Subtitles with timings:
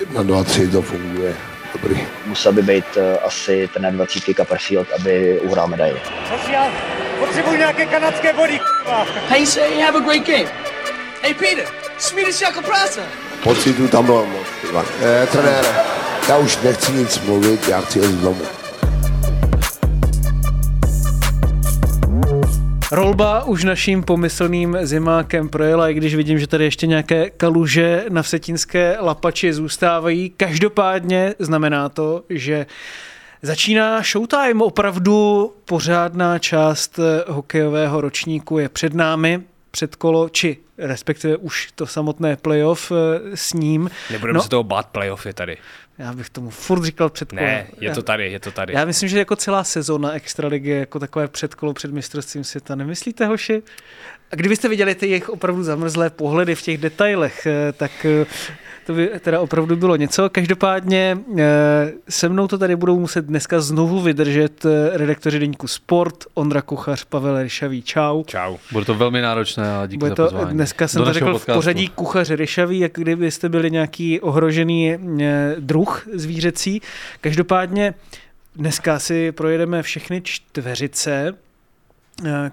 [0.00, 1.36] Jedna, dva, tři, to funguje.
[1.72, 2.06] Dobrý.
[2.26, 6.00] Musel by být uh, asi ten 20 Copperfield, aby uhrál medaili.
[6.52, 6.70] já
[7.18, 8.60] potřebuji nějaké kanadské body,
[9.28, 10.50] Hey, say, have a great game.
[11.22, 11.64] Hey, Peter,
[11.98, 13.00] Swedish jako práce.
[13.42, 14.46] Pocitu tam bylo moc.
[14.70, 14.84] Ivan.
[15.02, 15.68] Eh, trenére,
[16.28, 18.42] já už nechci nic mluvit, já chci jít domů.
[22.94, 28.22] Rolba už naším pomyslným zimákem projela, i když vidím, že tady ještě nějaké kaluže na
[28.22, 30.30] vsetínské lapači zůstávají.
[30.36, 32.66] Každopádně znamená to, že
[33.42, 41.86] Začíná Showtime, opravdu pořádná část hokejového ročníku je před námi, předkolo, či respektive už to
[41.86, 43.90] samotné playoff eh, s ním.
[44.10, 45.56] Nebudeme no, se toho bát, playoff je tady.
[45.98, 47.42] Já bych tomu furt říkal předkolo.
[47.42, 48.74] Ne, je to tady, je to tady.
[48.74, 52.74] Já myslím, že jako celá sezóna Extraligy jako takové předkolo před mistrovstvím světa.
[52.74, 53.62] Nemyslíte, hoši?
[54.32, 58.26] A kdybyste viděli ty jejich opravdu zamrzlé pohledy v těch detailech, eh, tak eh,
[58.86, 60.30] to by teda opravdu bylo něco.
[60.30, 66.62] Každopádně eh, se mnou to tady budou muset dneska znovu vydržet redaktoři deníku Sport, Ondra
[66.62, 67.82] Kuchař, Pavel Ryšavý.
[67.82, 68.24] Čau.
[68.24, 68.56] Čau.
[68.72, 70.54] Bude to velmi náročné a díky Bude za to, pozvání.
[70.54, 71.52] Dneska jsem Do to řekl podcastu.
[71.52, 74.96] v pořadí Kuchař Ryšavý, jak kdybyste byli nějaký ohrožený
[75.58, 76.80] druh zvířecí.
[77.20, 77.94] Každopádně
[78.56, 81.34] dneska si projedeme všechny čtveřice,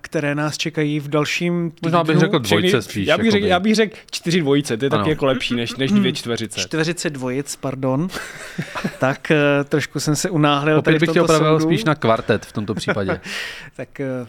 [0.02, 1.80] které nás čekají v dalším týdnu.
[1.84, 3.08] Možná bych řekl dvojce spíš.
[3.08, 3.32] Já bych, jakoby.
[3.32, 6.60] řekl, já bych řekl čtyři dvojice, to je taky jako lepší než, než dvě čtveřice.
[6.60, 8.08] Čtveřice dvojic, pardon.
[9.00, 10.82] tak eh, trošku jsem se unáhlil.
[10.82, 13.22] tady Opět v bych tě opravil spíš na kvartet v tomto případě.
[13.76, 14.28] Tak eh,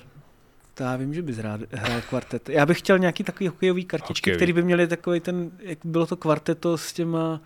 [0.75, 2.49] to já vím, že bys rád hrál kvartet.
[2.49, 4.39] Já bych chtěl nějaký takový hokejový kartičky, Hokejový.
[4.39, 7.41] který by měly takový ten, jak bylo to kvarteto s těma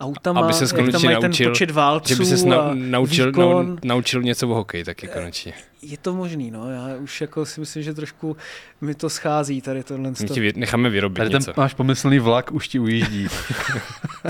[0.00, 2.70] autama, Aby ses jak tam konečně mají ten naučil, počet válců Že by se a
[2.74, 3.66] naučil, výkon.
[3.68, 5.52] nau, naučil něco o hokeji taky konečně.
[5.82, 6.70] Je to možný, no.
[6.70, 8.36] Já už jako si myslím, že trošku
[8.80, 10.10] mi to schází tady tohle.
[10.20, 11.52] My ti necháme vyrobit Tady ten něco.
[11.56, 13.28] máš pomyslný vlak, už ti ujíždí.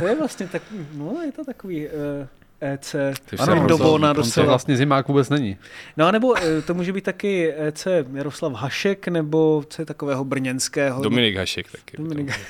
[0.01, 0.63] To je vlastně tak,
[0.95, 1.93] no je to takový uh,
[2.61, 2.97] EC,
[3.31, 4.49] Ty ano, to- doslova.
[4.49, 5.57] vlastně zimák vůbec není.
[5.97, 10.25] No a nebo eh, to může být taky EC Jaroslav Hašek, nebo co je takového
[10.25, 11.03] brněnského.
[11.03, 11.97] Dominik Hašek taky.
[11.97, 12.41] Dominik.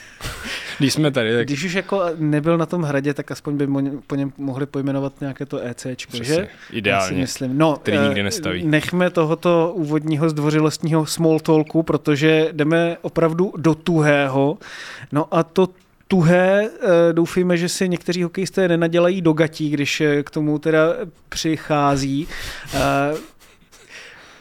[0.81, 4.01] Když jsme tady, tak Když už jako nebyl na tom hradě, tak aspoň by mo-
[4.07, 6.23] po něm mohli pojmenovat nějaké to ECčko, že?
[6.23, 7.21] přesně, Já si ideálně.
[7.21, 7.59] myslím.
[7.59, 8.65] No, který eh, nikdy nestaví.
[8.67, 14.59] Nechme tohoto úvodního zdvořilostního small talku, protože jdeme opravdu do tuhého.
[15.13, 15.69] No a to
[16.09, 20.81] tuhé, eh, doufejme, že si někteří hokejisté nenadělají do gatí, když eh, k tomu teda
[21.29, 22.29] přichází.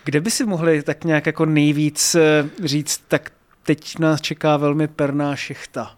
[0.03, 2.15] Kde by si mohli tak nějak jako nejvíc
[2.63, 3.31] říct, tak
[3.63, 5.91] teď nás čeká velmi perná šechta.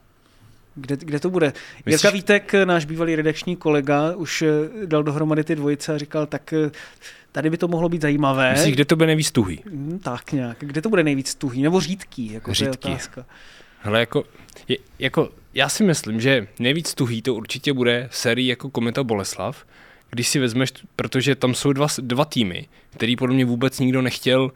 [0.81, 1.47] Kde, kde to bude?
[1.85, 6.25] Myslíš- Jirka Vítek, náš bývalý redakční kolega, už eh, dal dohromady ty dvojice a říkal,
[6.25, 6.71] tak eh,
[7.31, 8.51] tady by to mohlo být zajímavé.
[8.51, 9.59] Myslíš, kde to bude nejvíc tuhý?
[9.65, 10.57] Hmm, tak nějak.
[10.59, 11.61] Kde to bude nejvíc tuhý?
[11.61, 12.33] Nebo řídký?
[12.33, 12.89] Jako To je Řídký.
[12.89, 13.25] otázka.
[13.79, 14.23] Hele, jako,
[14.67, 19.65] je, jako, já si myslím, že nejvíc tuhý to určitě bude série jako Kometa Boleslav,
[20.09, 24.41] když si vezmeš, protože tam jsou dva, dva týmy, který podle mě vůbec nikdo nechtěl
[24.43, 24.51] uh,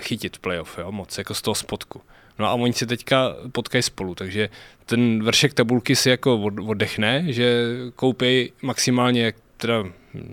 [0.00, 2.00] chytit v playoff, jo, moc, jako z toho spodku.
[2.40, 4.48] No a oni se teďka potkají spolu, takže
[4.86, 9.84] ten vršek tabulky si jako od, oddechne, že koupí maximálně teda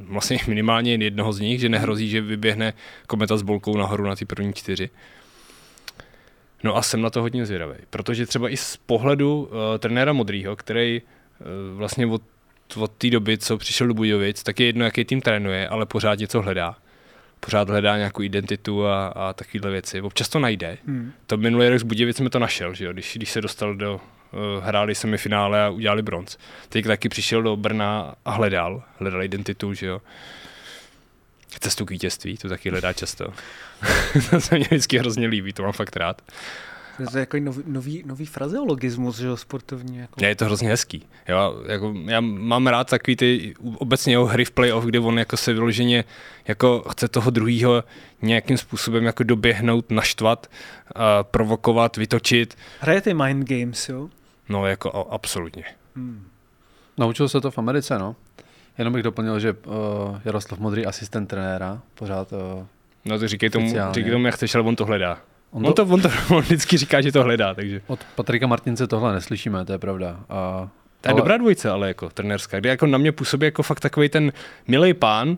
[0.10, 2.74] vlastně minimálně jednoho z nich, že nehrozí, že vyběhne
[3.08, 4.90] kometa s bolkou nahoru na ty první čtyři.
[6.64, 10.56] No a jsem na to hodně zvědavý, protože třeba i z pohledu uh, trenéra Modrýho,
[10.56, 12.22] který uh, vlastně od,
[12.78, 16.20] od té doby, co přišel do Budějovic, tak je jedno, jaký tým trénuje, ale pořád
[16.20, 16.76] něco hledá.
[17.40, 20.02] Pořád hledá nějakou identitu a, a takovéhle věci.
[20.02, 20.78] Občas to najde.
[20.88, 21.14] Hmm.
[21.28, 22.94] To minulý rok z Budějovic jsme to našel, že jo?
[22.94, 26.38] Když, když se dostal do, uh, hráli semifinále a udělali bronz.
[26.70, 30.02] Teď taky přišel do Brna a hledal, hledal identitu, že jo.
[31.60, 33.34] Cestu k vítězství, to taky hledá často.
[34.30, 36.22] to se mě vždycky hrozně líbí, to mám fakt rád.
[36.98, 39.98] To je jako nový, nový, nový frazeologismus, že jo, sportovní.
[39.98, 40.26] Jako.
[40.26, 41.06] Je to hrozně hezký.
[41.28, 45.38] Jo, jako, já mám rád takový ty obecně jeho hry v playoff, kde on jako
[45.38, 46.04] se vyloženě
[46.48, 47.84] jako chce toho druhého
[48.22, 50.48] nějakým způsobem jako doběhnout, naštvat,
[50.96, 52.58] uh, provokovat, vytočit.
[52.80, 54.10] Hraje ty mind games, jo?
[54.50, 55.64] No jako a- absolutně.
[55.96, 56.28] Hmm.
[56.98, 58.16] Naučil se to v Americe, no.
[58.78, 59.74] Jenom bych doplnil, že uh,
[60.26, 62.66] Jaroslav Modrý asistent trenéra, pořád uh,
[63.06, 63.94] No to říkej tomu, Speciálně.
[63.94, 65.18] říkej tomu, jak chceš, ale on to hledá.
[65.52, 67.82] On On to, on to on vždycky říká, že to hledá, takže.
[67.88, 70.20] Od Patrika Martince tohle neslyšíme, to je pravda.
[70.30, 70.70] A,
[71.02, 73.80] To je ale- dobrá dvojice, ale jako trenérská, kde jako na mě působí jako fakt
[73.80, 74.32] takový ten
[74.68, 75.38] milý pán,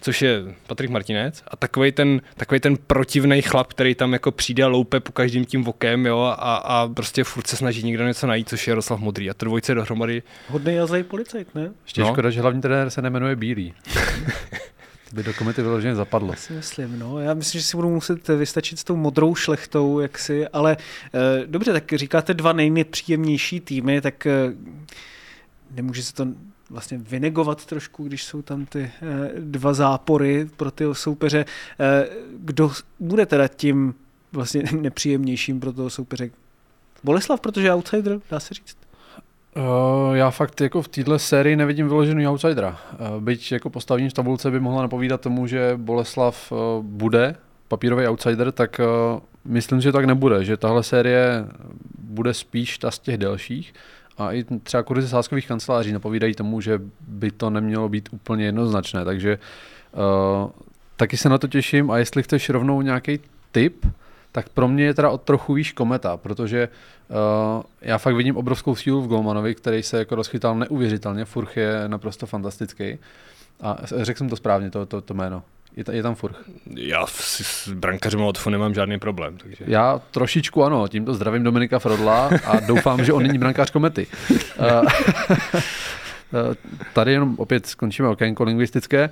[0.00, 4.64] což je Patrik Martinec, a takový ten, takový ten protivný chlap, který tam jako přijde
[4.64, 8.26] a loupe po každým tím vokem, jo, a, a prostě furt se snaží někdo něco
[8.26, 9.30] najít, což je Jaroslav Modrý.
[9.30, 11.70] A to dvojice dohromady, Hodný a zlej policajt, ne?
[11.84, 12.08] Ještě no.
[12.12, 13.74] škoda, že hlavní trenér se nemenuje Bílý.
[15.14, 16.30] by do komity vyloženě zapadlo.
[16.30, 17.20] Já si myslím, no.
[17.20, 20.76] Já myslím, že si budu muset vystačit s tou modrou šlechtou, jaksi, ale
[21.14, 24.52] eh, dobře, tak říkáte dva nejnepříjemnější týmy, tak eh,
[25.70, 26.26] nemůže se to
[26.70, 31.44] vlastně vynegovat trošku, když jsou tam ty eh, dva zápory pro ty soupeře.
[31.80, 32.08] Eh,
[32.38, 33.94] kdo bude teda tím
[34.32, 36.30] vlastně nepříjemnějším pro toho soupeře?
[37.04, 38.83] Boleslav, protože outsider, dá se říct.
[39.56, 42.78] Uh, já fakt jako v této sérii nevidím vyložený outsidera.
[42.92, 47.36] Uh, byť jako postavení v tabulce by mohla napovídat tomu, že Boleslav uh, bude
[47.68, 48.80] papírový outsider, tak
[49.44, 51.44] myslím, že tak nebude, že tahle série
[51.98, 53.74] bude spíš ta z těch delších.
[54.18, 59.04] A i třeba kurzy sáskových kanceláří napovídají tomu, že by to nemělo být úplně jednoznačné,
[59.04, 59.38] takže
[60.96, 61.90] taky se na to těším.
[61.90, 63.20] A jestli chceš rovnou nějaký
[63.52, 63.86] tip,
[64.34, 66.68] tak pro mě je teda o trochu výš kometa, protože
[67.08, 71.84] uh, já fakt vidím obrovskou sílu v Golmanovi, který se jako rozchytal neuvěřitelně, Furch je
[71.86, 72.98] naprosto fantastický.
[73.60, 75.42] A řekl jsem to správně, to, to, to jméno.
[75.76, 76.36] Je, je tam Furch.
[76.76, 79.36] Já s, s brankařem od nemám žádný problém.
[79.36, 79.64] Takže...
[79.66, 84.06] Já trošičku ano, tímto zdravím Dominika Frodla a doufám, že on není brankář komety.
[84.30, 84.88] Uh,
[86.92, 89.10] tady jenom opět skončíme okénko lingvistické.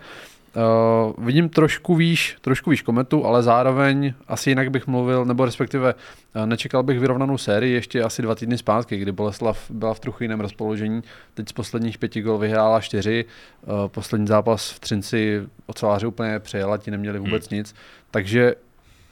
[0.57, 5.95] Uh, vidím trošku výš, trošku výš kometu, ale zároveň asi jinak bych mluvil, nebo respektive
[5.95, 10.23] uh, nečekal bych vyrovnanou sérii ještě asi dva týdny zpátky, kdy Boleslav byla v trochu
[10.23, 11.03] jiném rozpoložení.
[11.35, 16.79] Teď z posledních pěti gol vyhrála čtyři, uh, poslední zápas v Třinci oceláři úplně přejela,
[16.79, 17.59] ti neměli vůbec hmm.
[17.59, 17.75] nic.
[18.11, 18.55] Takže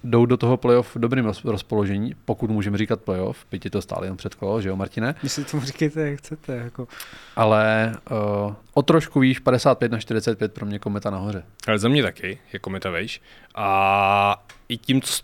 [0.05, 4.07] jdou do toho playoff v dobrým rozpoložení, pokud můžeme říkat playoff, byť je to stále
[4.07, 5.15] jen před kolo, že jo, Martine?
[5.23, 6.57] Vy si tomu říkejte, jak chcete.
[6.57, 6.89] Jako.
[7.37, 11.43] Ale uh, o trošku výš, 55 na 45 pro mě kometa nahoře.
[11.67, 13.21] Ale za mě taky je kometa vejš.
[13.55, 15.23] A i tím, co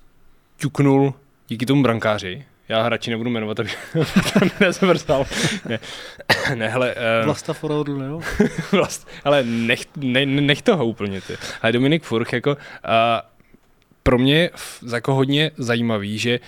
[0.57, 1.15] ťuknul
[1.49, 3.71] díky tomu brankáři, já radši nebudu jmenovat, aby
[4.61, 5.25] nezmrzal.
[5.69, 5.79] ne,
[6.55, 6.95] ne, hele.
[6.95, 8.21] Uh, Vlasta Forodl, jo?
[8.73, 11.37] vlast, ale nech, ne, nech toho úplně, ty.
[11.63, 12.57] Ale Dominik Furch, jako, uh,
[14.07, 14.51] pro mě je
[14.95, 16.41] jako hodně zajímavý, že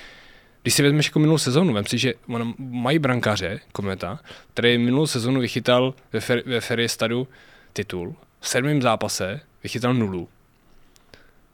[0.62, 2.14] když si vezmeš jako minulou sezónu, vem si, že
[2.58, 4.20] mají brankaře, Kometa,
[4.54, 7.28] který minulou sezónu vychytal ve, fer, ve Feriestadu
[7.72, 10.28] titul, v sedmém zápase vychytal nulu.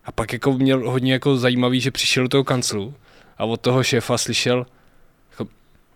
[0.04, 2.94] A pak jako měl hodně jako zajímavý, že přišel do toho kanclu
[3.38, 4.66] a od toho šéfa slyšel
[5.30, 5.46] jako,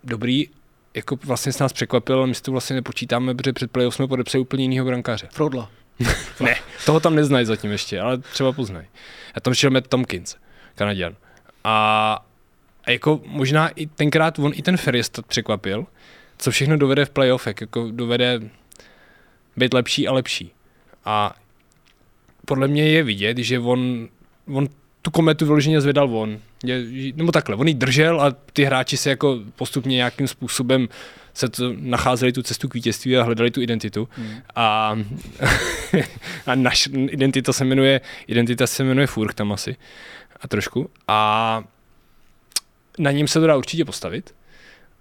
[0.03, 0.49] dobrý,
[0.93, 4.07] jako vlastně s nás překvapil, ale my si to vlastně nepočítáme, protože před playoff jsme
[4.07, 5.27] podepsali úplně jinýho brankáře.
[5.31, 5.71] Frodla.
[6.39, 6.55] ne,
[6.85, 8.87] toho tam neznají zatím ještě, ale třeba poznají.
[9.35, 10.35] A tam šel Matt Tompkins,
[10.75, 11.15] Kanaděn.
[11.63, 12.25] A,
[12.85, 15.85] a jako možná i tenkrát on i ten Ferriest překvapil,
[16.37, 18.39] co všechno dovede v playoffech, jako dovede
[19.57, 20.51] být lepší a lepší.
[21.05, 21.35] A
[22.45, 24.07] podle mě je vidět, že on,
[24.53, 24.67] on
[25.01, 26.39] tu kometu vyloženě zvedal on.
[26.63, 30.89] Je, nebo takhle, on ji držel a ty hráči se jako postupně nějakým způsobem
[31.33, 34.09] se to, nacházeli tu cestu k vítězství a hledali tu identitu.
[34.11, 34.35] Hmm.
[34.55, 34.97] A,
[36.45, 39.75] a naš identita se jmenuje, identita se jmenuje Furk tam asi.
[40.41, 40.89] A trošku.
[41.07, 41.63] A
[42.97, 44.35] na něm se to dá určitě postavit.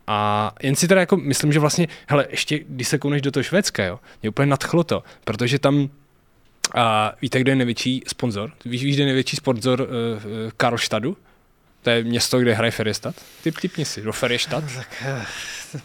[0.07, 3.43] A jen si teda jako myslím, že vlastně, hele, ještě když se kouneš do toho
[3.45, 5.89] Švédska, jo, mě úplně nadchlo to, protože tam
[6.75, 8.53] a víte, kdo je největší sponzor?
[8.65, 9.87] Víš, víš, kdo je největší sponzor uh,
[10.57, 11.17] Karlstadu?
[11.83, 13.15] To je město, kde hraje Feriestad.
[13.43, 14.65] Typ, typni si, do Feriestad.
[14.75, 15.83] Tak,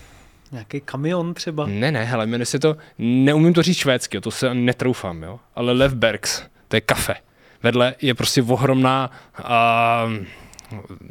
[0.53, 1.65] Nějaký kamion třeba?
[1.65, 5.73] Ne, ne, hele, jmenuje se to, neumím to říct švédsky, to se netroufám, jo, ale
[5.73, 7.15] Levbergs, to je kafe.
[7.63, 9.45] Vedle je prostě ohromná, uh,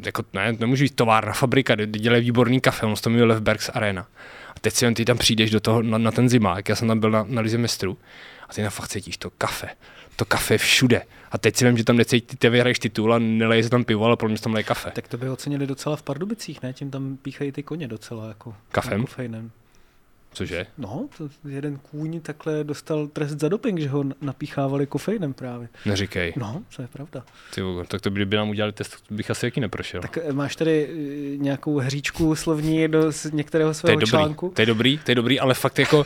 [0.05, 3.69] jako ne, nemůžu říct továrna, fabrika, kde dělají výborný kafe, on se to jmenuje Levbergs
[3.73, 4.07] Arena.
[4.55, 6.87] A teď si jen ty tam přijdeš do toho, na, na ten zimák, já jsem
[6.87, 7.97] tam byl na, na Lize mistrů,
[8.49, 9.69] a ty na fakt cítíš to kafe.
[10.15, 11.01] To kafe všude.
[11.31, 14.05] A teď si vím, že tam necítí, ty vyhraješ titul a neleje se tam pivo,
[14.05, 14.91] ale pro mě tam leje kafe.
[14.91, 16.73] Tak to by ocenili docela v Pardubicích, ne?
[16.73, 19.01] Tím tam píchají ty koně docela jako Kafem?
[19.01, 19.51] Kofejnem.
[20.33, 20.65] Cože?
[20.77, 25.67] No, to jeden kůň takhle dostal trest za doping, že ho napíchávali kofeinem právě.
[25.85, 26.33] Neříkej.
[26.35, 27.23] No, to je pravda.
[27.55, 30.01] Ty, tak to by, by nám udělali test, bych asi jaký neprošel.
[30.01, 34.45] Tak eh, máš tady eh, nějakou hříčku slovní do některého svého to je článku?
[34.45, 36.05] Dobrý, to je dobrý, to je dobrý, ale fakt jako uh,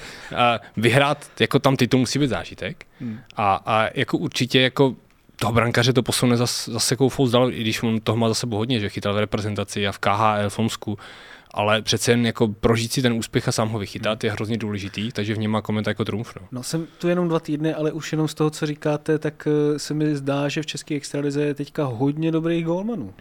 [0.77, 2.86] vyhrát jako tam titul musí být zážitek.
[3.00, 3.19] Hmm.
[3.36, 4.96] A, a jako určitě jako
[5.39, 8.57] toho brankaře to posune zase zas koufou zdal, i když on toho má za sebou
[8.57, 10.98] hodně, že chytal v reprezentaci a v KHL v Omsku,
[11.51, 15.12] ale přece jen jako prožít si ten úspěch a sám ho vychytat je hrozně důležitý,
[15.12, 16.36] takže v něm má komentář jako trumf.
[16.42, 16.48] No.
[16.51, 16.63] no.
[16.63, 19.94] jsem tu jenom dva týdny, ale už jenom z toho, co říkáte, tak eh, se
[19.94, 23.13] mi zdá, že v české extralize je teďka hodně dobrých golmanů.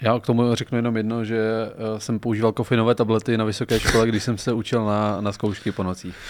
[0.00, 4.08] Já k tomu řeknu jenom jedno, že eh, jsem používal kofeinové tablety na vysoké škole,
[4.08, 6.16] když jsem se učil na, na zkoušky po nocích.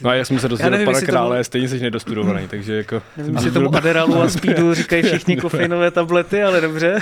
[0.00, 1.44] No a já jsem se dostal do pana krále, tomu...
[1.44, 3.02] stejně jsi nedostudovaný, takže jako...
[3.16, 6.98] Nevím, jestli tomu Aderalu a Speedu říkají všichni kofeinové tablety, ale dobře.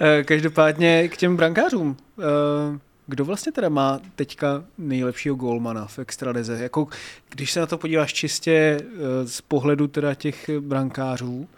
[0.00, 1.96] Eh, každopádně k těm brankářům.
[2.18, 6.62] Eh, kdo vlastně teda má teďka nejlepšího golmana v extralize?
[6.62, 6.88] Jako,
[7.30, 8.80] když se na to podíváš čistě
[9.24, 11.48] z pohledu teda těch brankářů,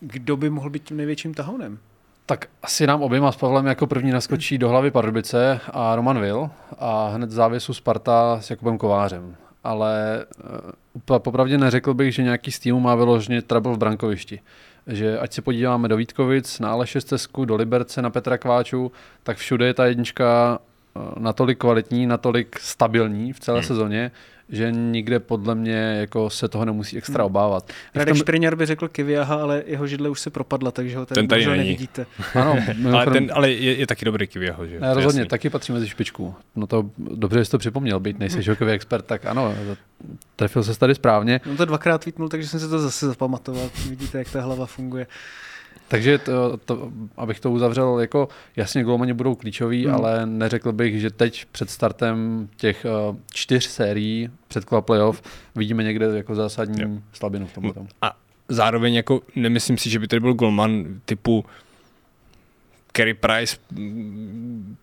[0.00, 1.78] kdo by mohl být tím největším tahounem?
[2.26, 6.50] Tak asi nám oběma s Pavlem jako první naskočí do hlavy Pardubice a Roman Vil
[6.78, 9.36] a hned v závěsu Sparta s Jakubem Kovářem.
[9.64, 10.24] Ale
[11.10, 14.40] uh, popravdě neřekl bych, že nějaký z týmů má vyloženě trouble v brankovišti.
[14.86, 16.98] Že ať se podíváme do Vítkovic, na Aleše
[17.44, 20.58] do Liberce, na Petra Kváču, tak všude je ta jednička
[21.18, 23.66] natolik kvalitní, natolik stabilní v celé hmm.
[23.66, 24.10] sezóně,
[24.48, 27.26] že nikde podle mě jako se toho nemusí extra hmm.
[27.26, 27.72] obávat.
[27.94, 31.28] Radek Špriňar by řekl Kiviaha, ale jeho židle už se propadla, takže ho tady, ten
[31.28, 32.06] tady nevidíte.
[32.34, 32.58] Ano,
[32.92, 34.80] ale, ten, ale je, je, taky dobrý Kiviaho, že?
[34.80, 35.28] Ne, rozhodně, jasný.
[35.28, 36.34] taky patří mezi špičku.
[36.56, 38.48] No to dobře, že jsi to připomněl, být nejsi hmm.
[38.48, 39.54] hokejový expert, tak ano,
[40.36, 41.40] trefil se tady správně.
[41.46, 43.70] No to dvakrát tweetnul, takže jsem se to zase zapamatoval.
[43.88, 45.06] Vidíte, jak ta hlava funguje.
[45.88, 49.94] Takže to, to, abych to uzavřel, jako jasně golmani budou klíčoví, hmm.
[49.94, 55.22] ale neřekl bych, že teď před startem těch uh, čtyř sérií před playoff
[55.56, 56.88] vidíme někde jako zásadní jo.
[57.12, 57.72] slabinu v tomhle.
[58.02, 58.16] A
[58.48, 61.44] zároveň jako nemyslím si, že by tady byl golman typu
[62.96, 63.56] Kerry Price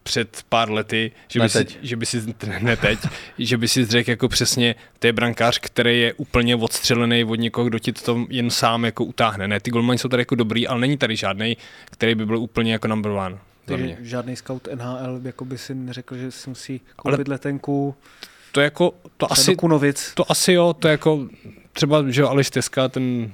[0.03, 3.00] před pár lety, že by, si, že by si, ne teď,
[3.38, 7.68] že by si řekl jako přesně, to je brankář, který je úplně odstřelený od někoho,
[7.68, 9.48] kdo ti to jen sám jako utáhne.
[9.48, 12.72] Ne, ty golmani jsou tady jako dobrý, ale není tady žádný, který by byl úplně
[12.72, 13.38] jako number one.
[13.65, 17.96] Takže žádný scout NHL jako by si neřekl, že si musí koupit ale letenku.
[18.51, 19.56] To jako, to asi,
[20.13, 21.27] to asi jo, to jako
[21.74, 23.32] třeba, že Aleš Teska, ten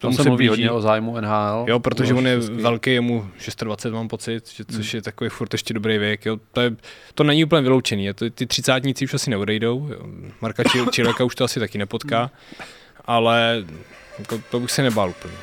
[0.00, 1.64] tomu se mluví hodně o zájmu NHL.
[1.68, 2.54] Jo, protože on je český.
[2.54, 4.98] velký, je mu 26, mám pocit, že, což hmm.
[4.98, 6.26] je takový furt ještě dobrý věk.
[6.26, 6.38] Jo.
[6.52, 6.76] To, je,
[7.14, 8.04] to není úplně vyloučený.
[8.04, 9.88] Je to, ty třicátníci už asi neodejdou.
[9.92, 9.98] Jo.
[10.40, 12.18] Marka Čileka už to asi taky nepotká.
[12.18, 12.68] Hmm.
[13.04, 13.64] Ale
[14.18, 15.34] jako, to bych se nebál úplně.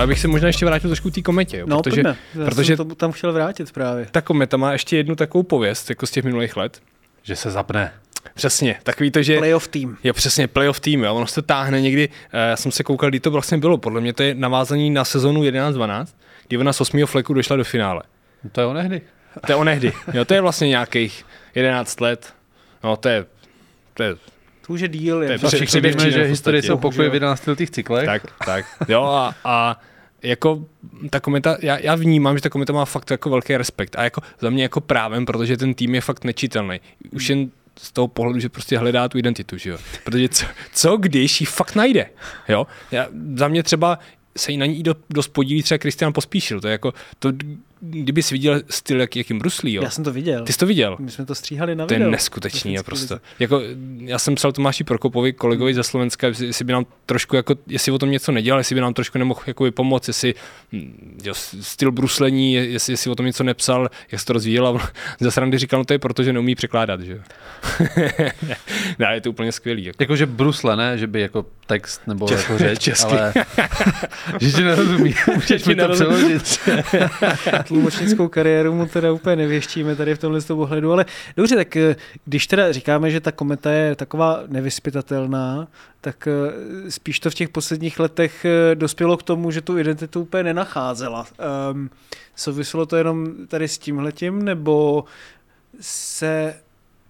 [0.00, 2.76] Ale bych se možná ještě vrátil trošku k té kometě, jo, no, protože, Já protože
[2.76, 4.06] jsem to tam chtěl vrátit právě.
[4.10, 6.82] Ta kometa má ještě jednu takovou pověst, jako z těch minulých let.
[7.22, 7.92] Že se zapne.
[8.34, 9.38] Přesně, takový to, že...
[9.38, 9.96] Playoff tým.
[10.04, 11.14] Jo, přesně, playoff tým, jo.
[11.14, 14.22] Ono se táhne někdy, já jsem se koukal, kdy to vlastně bylo, podle mě to
[14.22, 16.06] je navázaný na sezonu 11-12,
[16.48, 17.06] kdy ona z 8.
[17.06, 18.02] fleku došla do finále.
[18.44, 19.00] No to je onehdy.
[19.46, 22.34] To je onehdy, jo, to je vlastně nějakých 11 let,
[22.84, 23.26] no to je,
[23.94, 24.14] to je
[24.66, 25.22] to už je díl.
[25.22, 28.06] Je to je při, víme, že historie se opakuje v 11 letých cyklech.
[28.06, 29.80] Tak, tak, jo a, a
[30.22, 30.64] jako
[31.10, 34.20] ta kometa, já, já vnímám, že ta kometa má fakt jako velký respekt a jako
[34.40, 36.80] za mě jako právem, protože ten tým je fakt nečitelný.
[37.12, 37.50] Už jen
[37.82, 39.78] z toho pohledu, že prostě hledá tu identitu, že jo.
[40.04, 42.10] Protože co, co když ji fakt najde,
[42.48, 42.66] jo.
[42.90, 43.98] Já, za mě třeba
[44.36, 46.60] se na ní dost podílí třeba Kristian Pospíšil.
[46.60, 47.32] To je jako, to,
[47.80, 49.82] kdyby jsi viděl styl, jak, jakým bruslí, jo.
[49.82, 50.44] Já jsem to viděl.
[50.44, 50.96] Ty jsi to viděl?
[51.00, 52.06] My jsme to stříhali na to video.
[52.06, 53.14] To je neskutečný, jo, prostě.
[53.38, 53.62] Jako,
[53.98, 57.98] já jsem psal Tomáši Prokopovi, kolegovi ze Slovenska, jestli by nám trošku, jako, jestli o
[57.98, 60.34] tom něco nedělal, jestli by nám trošku nemohl jako pomoct, jestli
[60.72, 64.90] hm, jo, styl bruslení, jestli, jestli o tom něco nepsal, jak se to rozvíjel a
[65.20, 67.18] zase Randy říkal, no to je proto, že neumí překládat, že jo.
[68.98, 69.84] ne, je to úplně skvělý.
[69.84, 70.02] Jako.
[70.02, 73.12] Jakože brusle, ne, že by jako text nebo Čes, jako řeč, česky.
[73.12, 73.32] ale
[74.40, 76.60] že ti nerozumí, můžeš mi to přeložit.
[77.70, 82.46] Tlumočnickou kariéru mu teda úplně nevěštíme tady v tomhle ohledu, ale dobře, tak eh, když
[82.46, 85.68] teda říkáme, že ta kometa je taková nevyspytatelná,
[86.00, 90.20] tak eh, spíš to v těch posledních letech eh, dospělo k tomu, že tu identitu
[90.20, 91.26] úplně nenacházela.
[91.72, 91.90] Um,
[92.36, 95.04] souviselo to jenom tady s tímhletím, nebo
[95.80, 96.54] se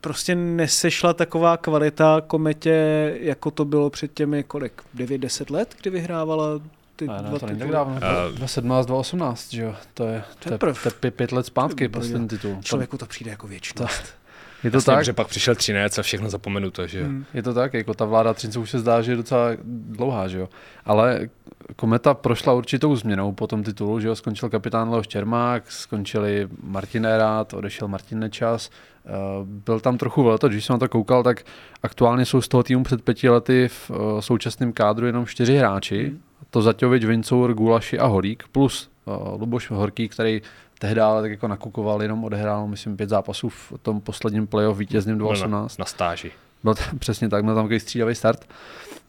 [0.00, 6.60] prostě nesešla taková kvalita kometě, jako to bylo před těmi kolik, 9-10 let, kdy vyhrávala
[7.00, 10.52] ty ne, dva to není tak dávno, uh, 2017, 2018, že jo, to je, to
[10.52, 12.58] je, to je pět let zpátky poslední titul.
[12.62, 14.20] Člověku to přijde jako věčnost.
[14.64, 15.04] Je to Jasně, tak?
[15.04, 17.24] že pak přišel třinec a všechno zapomenuto, že hmm.
[17.34, 20.38] Je to tak, jako ta vláda Třince už se zdá, že je docela dlouhá, že
[20.38, 20.48] jo.
[20.84, 21.28] Ale
[21.76, 27.06] Kometa prošla určitou změnou po tom titulu, že jo, skončil kapitán Leoš Čermák, skončili Martin
[27.06, 28.70] Erát, odešel Martin Nečas,
[29.06, 29.10] eh,
[29.44, 31.42] byl tam trochu velto, když jsem na to koukal, tak
[31.82, 36.04] aktuálně jsou z toho týmu před pěti lety v eh, současném kádru jenom čtyři hráči,
[36.04, 36.20] hmm.
[36.50, 40.42] To Zaťovič, Vincour, Gulaši a Holík, plus eh, Luboš Horký, který
[40.78, 45.18] tehdy ale tak jako nakukoval, jenom odehrál, myslím, pět zápasů v tom posledním playoff vítězným
[45.18, 45.78] 2018.
[45.78, 46.32] Na, na stáži.
[46.64, 48.48] Byl tam, přesně tak, byl tam takový střídavý start.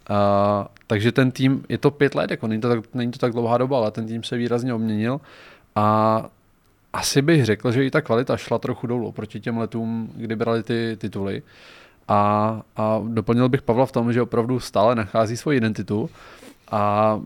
[0.10, 0.16] Uh,
[0.88, 3.58] takže ten tým, je to pět let, jako není to, tak, není to tak dlouhá
[3.58, 5.22] doba, ale ten tým se výrazně obměnil
[5.76, 6.26] a
[6.94, 10.64] asi bych řekl, že i ta kvalita šla trochu dolů proti těm letům, kdy brali
[10.64, 11.44] ty tituly.
[12.08, 16.10] A, a doplnil bych Pavla v tom, že opravdu stále nachází svoji identitu
[16.72, 17.20] a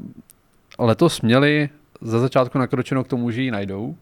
[0.79, 1.69] letos měli
[2.01, 3.95] za začátku nakročeno k tomu, že ji najdou,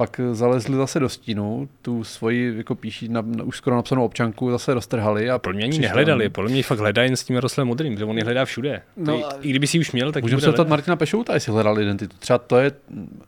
[0.00, 4.50] pak zalezli zase do stínu, tu svoji jako píší na, na, už skoro napsanou občanku
[4.50, 5.30] zase roztrhali.
[5.30, 8.04] A Podle mě ani nehledali, podle mě fakt hledají jen s tím Jaroslavem Modrým, protože
[8.04, 8.82] on ji hledá všude.
[8.96, 10.68] No a- I kdyby si už měl, tak Můžeme se ptat.
[10.68, 12.16] Martina Pešouta, jestli hledal identitu.
[12.18, 12.72] Třeba to je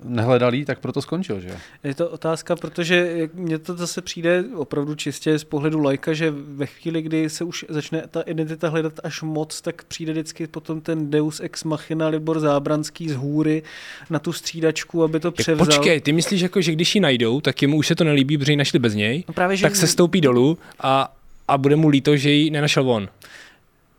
[0.05, 1.57] nehledalý, tak proto skončil, že?
[1.85, 6.67] Je to otázka, protože mně to zase přijde opravdu čistě z pohledu lajka, že ve
[6.67, 11.11] chvíli, kdy se už začne ta identita hledat až moc, tak přijde vždycky potom ten
[11.11, 13.63] Deus ex machina Libor Zábranský z hůry
[14.11, 15.67] na tu střídačku, aby to převzal.
[15.67, 18.53] počkej, ty myslíš, jako, že když ji najdou, tak jemu už se to nelíbí, protože
[18.53, 21.17] ji našli bez něj, No právě, že- tak se stoupí dolů a,
[21.49, 23.09] a bude mu líto, že ji nenašel on.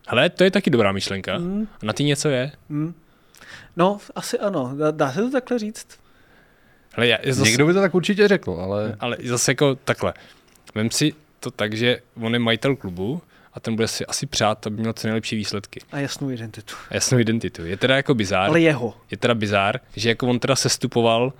[0.08, 1.36] Hele, to je taky dobrá myšlenka.
[1.36, 1.68] Hmm.
[1.82, 2.52] Na ty něco je.
[3.76, 4.72] No, asi ano.
[4.76, 5.86] Dá, dá se to takhle říct?
[6.92, 10.14] Hele, já, zase, Někdo by to tak určitě řekl, ale Ale zase jako takhle.
[10.74, 13.22] Vem si to tak, že on je majitel klubu
[13.54, 15.80] a ten bude si asi přát, aby měl co nejlepší výsledky.
[15.92, 16.74] A jasnou identitu.
[16.90, 17.64] A jasnou identitu.
[17.64, 18.48] Je teda jako bizár.
[18.48, 18.94] Ale jeho.
[19.10, 21.32] je teda bizár, že jako on teda sestupoval uh,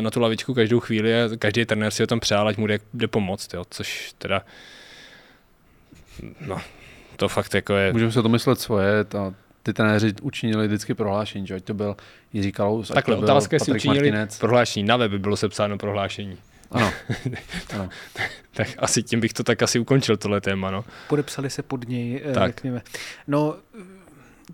[0.00, 2.78] na tu lavičku každou chvíli a každý trenér si ho tam přál, ať mu jde,
[2.94, 4.42] jde pomoct, jo, což teda
[6.46, 6.60] no,
[7.16, 9.04] to fakt jako je, můžeme se to myslet svoje.
[9.04, 11.96] Ta, ty trenéři učinili vždycky prohlášení, že ať to byl
[12.32, 14.38] Jiří Kalous, ať takhle to byl otázka, jestli učinili Martinec.
[14.38, 16.38] prohlášení, na webu bylo sepsáno prohlášení.
[16.70, 16.92] Ano.
[17.74, 17.88] ano.
[18.52, 20.84] Tak asi tím bych to tak asi ukončil, tohle téma, no.
[21.08, 22.46] Podepsali se pod něj, eh, Tak.
[22.48, 22.82] řekněme.
[23.28, 23.56] No,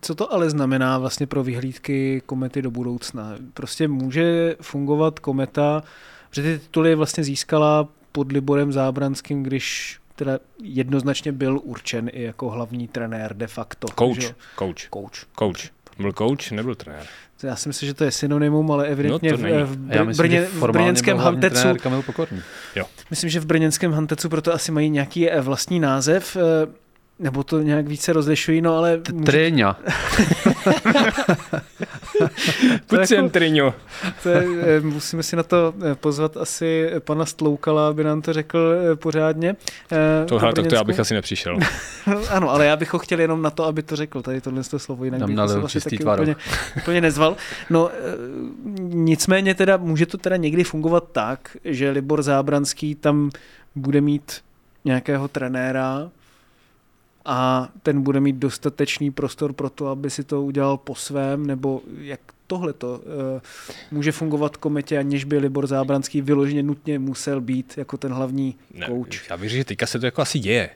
[0.00, 3.34] co to ale znamená vlastně pro vyhlídky komety do budoucna?
[3.54, 5.82] Prostě může fungovat kometa,
[6.30, 12.50] že ty tituly vlastně získala pod Liborem Zábranským, když teda jednoznačně byl určen i jako
[12.50, 13.86] hlavní trenér de facto.
[13.98, 15.24] Coach, že coach, Coach.
[15.38, 15.60] coach.
[15.98, 17.06] Byl coach, nebyl trenér.
[17.42, 20.40] Já si myslím, že to je synonymum, ale evidentně No, v, v, Br- myslím, Brně,
[20.42, 22.42] v brněnském Hantecu Kamil Pokorný.
[23.10, 26.66] Myslím, že v brněnském Hantecu proto asi mají nějaký eh, vlastní název, eh,
[27.18, 29.00] nebo to nějak více rozlišují, no ale...
[29.26, 29.76] Tréňa.
[32.86, 33.30] Pojď sem,
[34.26, 38.96] eh, musíme si na to eh, pozvat asi pana Stloukala, aby nám to řekl eh,
[38.96, 39.56] pořádně.
[39.92, 41.58] Eh, Tohle, tak to já bych asi nepřišel.
[42.30, 44.78] ano, ale já bych ho chtěl jenom na to, aby to řekl, tady tohle to
[44.78, 46.22] slovo, jinak bych asi čistý taky tvarok.
[46.22, 46.36] úplně,
[46.76, 47.36] úplně nezval.
[47.70, 47.90] No,
[48.78, 53.30] nicméně teda může to teda někdy fungovat tak, že Libor Zábranský tam
[53.74, 54.40] bude mít
[54.84, 56.10] nějakého trenéra
[57.24, 61.80] a ten bude mít dostatečný prostor pro to, aby si to udělal po svém, nebo
[61.98, 63.40] jak tohle to uh,
[63.90, 68.54] může fungovat v kometě, aniž by Libor Zábranský vyloženě nutně musel být jako ten hlavní
[68.74, 69.30] Ne, coach.
[69.30, 70.70] Já věřím, že teďka se to jako asi děje.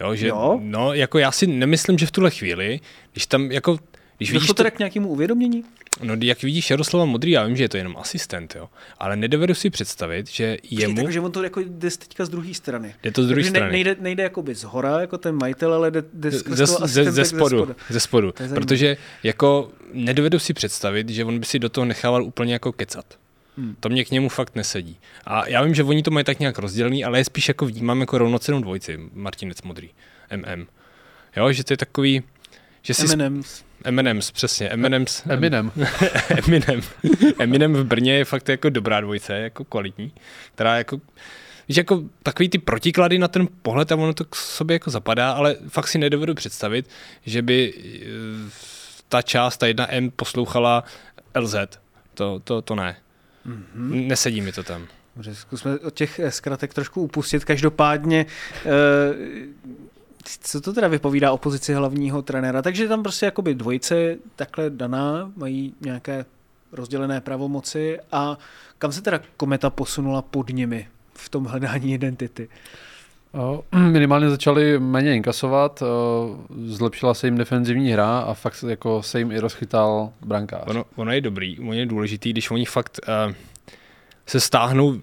[0.00, 0.58] Jo, že, Jo?
[0.62, 2.80] No, jako já si nemyslím, že v tuhle chvíli,
[3.12, 3.78] když tam jako,
[4.20, 5.64] když vidíš Došlo to, teda k nějakému uvědomění?
[6.02, 9.54] no, jak vidíš Jaroslava Modrý, já vím, že je to jenom asistent, jo, ale nedovedu
[9.54, 12.94] si představit, že jemu, Takže on to jako jde z- teďka z druhé strany.
[13.02, 13.72] jde to z druhé strany.
[13.72, 17.68] nejde, nejde jakoby z hora, jako ten majitel, ale jde, jde ze, ze, ze, spodu,
[17.90, 18.66] ze spodu, To je zajímavé.
[18.66, 23.18] protože jako nedovedu si představit, že on by si do toho nechával úplně jako kecat.
[23.56, 23.76] Hmm.
[23.80, 24.98] To mě k němu fakt nesedí.
[25.26, 28.00] A já vím, že oni to mají tak nějak rozdělený, ale je spíš jako vnímám
[28.00, 29.90] jako rovnocenou dvojici, Martinec Modrý,
[30.36, 30.66] MM.
[31.36, 32.22] Jo, že to je takový,
[32.82, 33.64] že si M&M's.
[33.84, 35.72] M&M's, přesně, M&M's, Eminem.
[36.28, 36.80] Eminem.
[37.38, 40.12] Eminem v Brně je fakt jako dobrá dvojice, jako kvalitní,
[40.54, 41.00] která jako,
[41.68, 45.32] víš, jako takový ty protiklady na ten pohled a ono to k sobě jako zapadá,
[45.32, 46.88] ale fakt si nedovedu představit,
[47.26, 48.50] že by eh,
[49.08, 50.84] ta část, ta jedna M poslouchala
[51.34, 51.54] LZ.
[52.14, 52.96] To, to, to ne.
[53.46, 54.06] Mm-hmm.
[54.06, 54.86] Nesedí mi to tam.
[55.16, 57.44] Dobře, zkusme od těch eh, zkratek trošku upustit.
[57.44, 58.68] Každopádně, eh,
[60.24, 62.62] co to teda vypovídá o pozici hlavního trenéra?
[62.62, 66.24] Takže tam prostě jakoby dvojice takhle daná, mají nějaké
[66.72, 68.38] rozdělené pravomoci a
[68.78, 72.48] kam se teda kometa posunula pod nimi v tom hledání identity?
[73.90, 75.82] Minimálně začali méně inkasovat,
[76.64, 80.62] zlepšila se jim defenzivní hra a fakt jako se jim i rozchytal brankář.
[80.66, 83.34] Ono, ono je dobrý, ono je důležitý, když oni fakt uh,
[84.26, 85.00] se stáhnou,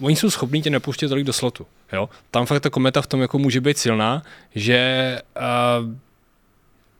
[0.00, 1.66] oni jsou schopní tě nepouštět tolik do slotu.
[1.92, 2.08] Jo?
[2.30, 4.22] Tam fakt ta kometa v tom jako může být silná,
[4.54, 5.94] že uh,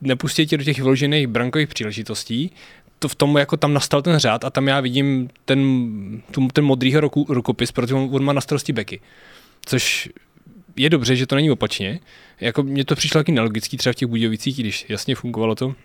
[0.01, 2.51] nepustí tě do těch vyložených brankových příležitostí,
[2.99, 5.61] to v tom jako tam nastal ten řád a tam já vidím ten,
[6.31, 8.99] tu, ten modrýho ruku, rukopis, protože on, on má na starosti beky.
[9.65, 10.09] Což
[10.75, 11.99] je dobře, že to není opačně.
[12.39, 15.75] Jako mně to přišlo taky nelogický třeba v těch Budějovicích, když jasně fungovalo to,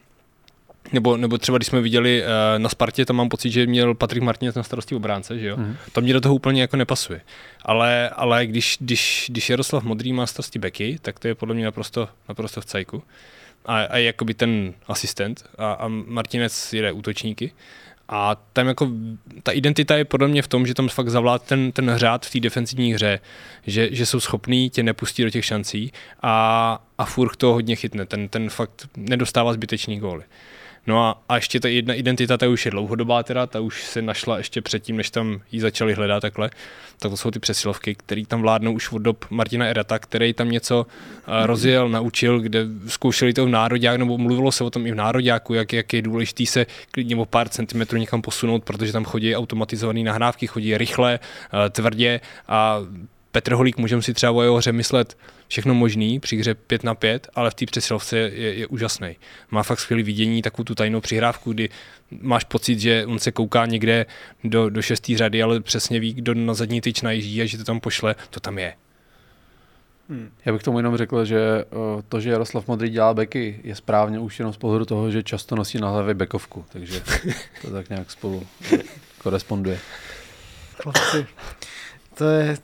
[0.93, 4.23] nebo, nebo třeba když jsme viděli uh, na Spartě, tam mám pocit, že měl Patrik
[4.23, 5.57] Martinec na starosti obránce, že jo?
[5.57, 5.77] Mm.
[5.93, 7.21] To mě do toho úplně jako nepasuje.
[7.63, 11.65] Ale, ale když, když, když Jaroslav Modrý má starosti beky, tak to je podle mě
[11.65, 13.03] naprosto, naprosto v cajku.
[13.65, 17.53] A, a je jakoby ten asistent a, a Martinec jede útočníky.
[18.09, 18.91] A tam jako
[19.43, 22.31] ta identita je podle mě v tom, že tam fakt zavlád ten, ten řád v
[22.31, 23.21] té defenzivní hře,
[23.67, 25.93] že, že jsou schopní tě nepustit do těch šancí
[26.23, 30.23] a, a Furch to hodně chytne, ten, ten fakt nedostává zbytečný góly.
[30.87, 34.03] No a, a ještě ta jedna identita, ta už je dlouhodobá teda, ta už se
[34.03, 36.51] našla ještě předtím, než tam ji začali hledat takhle.
[36.99, 40.51] Tak to jsou ty přesilovky, které tam vládnou už od dob Martina Erata, který tam
[40.51, 44.93] něco uh, rozjel, naučil, kde zkoušeli to v národě, nebo mluvilo se o tom i
[44.93, 49.05] v nároďáku, jak, jak je důležitý se klidně o pár centimetrů někam posunout, protože tam
[49.05, 51.19] chodí automatizované nahrávky, chodí rychle,
[51.53, 52.79] uh, tvrdě a
[53.35, 55.17] Petr Holík, můžeme si třeba o jeho hře myslet
[55.49, 59.17] všechno možný při hře 5 na 5, ale v té přesilovce je, je úžasný.
[59.51, 61.69] Má fakt skvělé vidění, takovou tu tajnou přihrávku, kdy
[62.21, 64.07] máš pocit, že on se kouká někde
[64.45, 67.65] do, do šestý řady, ale přesně ví, kdo na zadní tyč najíždí a že to
[67.65, 68.75] tam pošle, to tam je.
[70.09, 70.31] Hmm.
[70.45, 71.65] Já bych tomu jenom řekl, že
[72.09, 75.57] to, že Jaroslav Modrý dělá beky, je správně už jenom z pohledu toho, že často
[75.57, 77.03] nosí na hlavě bekovku, takže
[77.63, 78.47] to tak nějak spolu
[79.19, 79.79] koresponduje.
[80.83, 81.27] Chlapci,
[82.15, 82.57] to je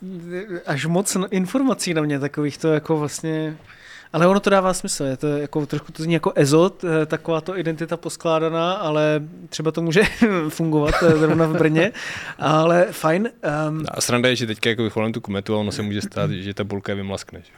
[0.66, 3.56] až moc informací na mě takových, to jako vlastně...
[4.12, 7.40] Ale ono to dává smysl, je to jako trošku to zní jako ezot, eh, taková
[7.40, 10.02] to identita poskládaná, ale třeba to může
[10.48, 11.92] fungovat eh, zrovna v Brně,
[12.38, 13.28] ale fajn.
[13.68, 16.30] Um, a sranda je, že teďka jako vychvalím tu kometu a ono se může stát,
[16.30, 17.42] že ta bulka vymlaskne.
[17.44, 17.52] Že?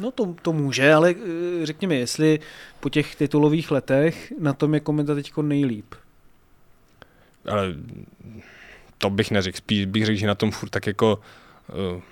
[0.00, 2.40] No to, to může, ale eh, řekněme, jestli
[2.80, 5.94] po těch titulových letech na tom je kometa teď nejlíp.
[7.48, 7.74] Ale
[8.98, 11.18] to bych neřekl, spíš bych řekl, že na tom furt tak jako
[11.94, 12.02] uh,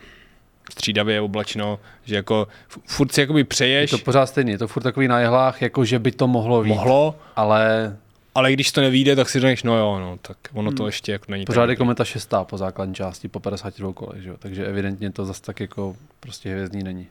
[0.70, 2.48] střídavě oblačno, že jako
[2.86, 3.92] furt si jakoby přeješ.
[3.92, 6.62] Je to pořád stejný, je to furt takový na jehlách, jako že by to mohlo
[6.62, 6.68] být.
[6.68, 7.96] Mohlo, ale...
[8.34, 10.88] Ale když to nevíde, tak si řekneš, no jo, no, tak ono to hmm.
[10.88, 14.36] ještě jako není Pořád je kometa šestá po základní části, po 52 kolech, že jo?
[14.38, 17.06] takže evidentně to zase tak jako prostě hvězdný není.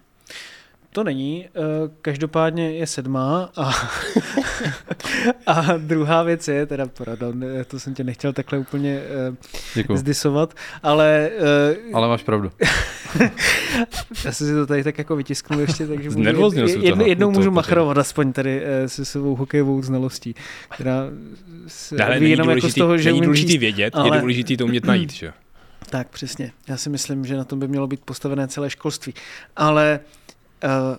[0.96, 1.60] To není, eh,
[2.02, 3.72] každopádně je sedmá a,
[5.48, 9.36] a druhá věc je, teda pardon, to jsem tě nechtěl takhle úplně eh,
[9.76, 9.98] Děkuju.
[9.98, 10.54] zdisovat,
[10.84, 11.30] ale...
[11.38, 12.52] Eh, ale máš pravdu.
[14.26, 17.52] já jsem si to tady tak jako vytisknul ještě, takže můžu, jed, jed, jednou můžu
[17.52, 20.36] machrovat aspoň tady se svou hokejovou znalostí,
[20.70, 21.04] která
[21.68, 24.18] se Dále ví jenom jako z toho, že není důležitý číst, vědět, ale...
[24.18, 25.34] je důležitý to umět najít, že?
[25.90, 26.52] Tak, přesně.
[26.68, 29.14] Já si myslím, že na tom by mělo být postavené celé školství.
[29.56, 30.00] Ale
[30.66, 30.98] Uh,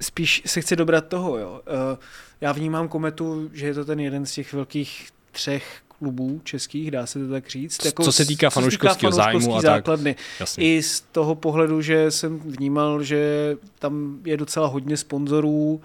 [0.00, 1.60] spíš se chci dobrat toho, jo.
[1.92, 1.98] Uh,
[2.40, 7.06] já vnímám Kometu, že je to ten jeden z těch velkých třech klubů českých, dá
[7.06, 7.84] se to tak říct.
[7.84, 10.16] Jako co se týká fanouškovského zájmu a základny.
[10.38, 10.48] tak.
[10.58, 15.82] I z toho pohledu, že jsem vnímal, že tam je docela hodně sponzorů,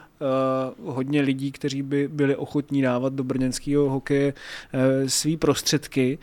[0.80, 6.20] uh, hodně lidí, kteří by byli ochotní dávat do brněnského hokeje uh, svý prostředky.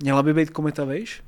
[0.00, 1.22] Měla by být kometa, víš?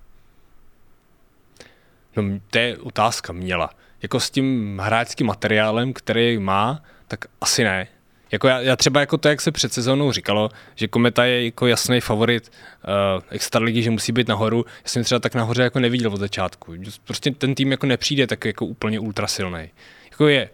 [2.16, 3.70] No, to je otázka, měla
[4.02, 7.88] jako s tím hráčským materiálem, který má, tak asi ne.
[8.32, 11.66] Jako já, já třeba jako to, jak se před sezónou říkalo, že Kometa je jako
[11.66, 16.12] jasný favorit uh, extraligy, že musí být nahoru, já jsem třeba tak nahoře jako neviděl
[16.12, 16.74] od začátku.
[17.04, 19.70] Prostě ten tým jako nepřijde tak jako úplně ultrasilný.
[20.10, 20.50] Jako je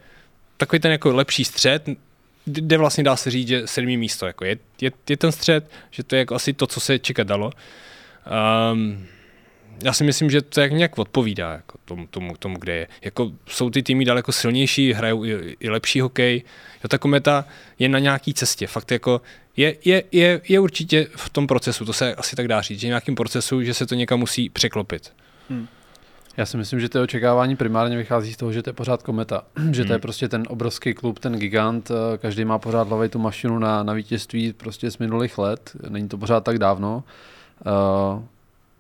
[0.57, 1.89] takový ten jako lepší střed,
[2.45, 6.03] kde vlastně dá se říct, že sedmý místo jako je, je, je ten střed, že
[6.03, 7.51] to je jako asi to, co se čekat dalo.
[8.73, 9.07] Um,
[9.83, 12.87] já si myslím, že to jak nějak odpovídá jako tomu, tomu, tomu, kde je.
[13.03, 16.43] Jako jsou ty týmy daleko silnější, hrajou i, i lepší hokej.
[16.85, 17.45] Jo, ta kometa
[17.79, 18.67] je na nějaký cestě.
[18.67, 19.21] Fakt jako
[19.57, 22.87] je, je, je, je určitě v tom procesu, to se asi tak dá říct, že
[22.87, 25.13] v nějakým procesu, že se to někam musí překlopit.
[25.51, 25.67] Hmm.
[26.37, 29.43] Já si myslím, že to očekávání primárně vychází z toho, že to je pořád kometa.
[29.73, 30.01] že to je hmm.
[30.01, 33.93] prostě ten obrovský klub, ten gigant, eh, každý má pořád hlavě tu mašinu na, na
[33.93, 37.05] vítězství prostě z minulých let, není to pořád tak dávno.
[37.67, 38.23] Uh,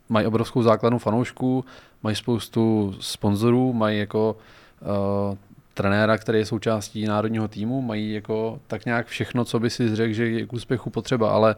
[0.08, 1.64] mají obrovskou základnu fanoušků,
[2.02, 4.36] mají spoustu sponzorů, mají jako
[4.80, 5.36] uh,
[5.74, 10.12] trenéra, který je součástí národního týmu, mají jako tak nějak všechno, co by si řekl,
[10.12, 11.56] že je k úspěchu potřeba, ale,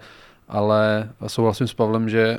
[0.49, 2.39] ale souhlasím s Pavlem, že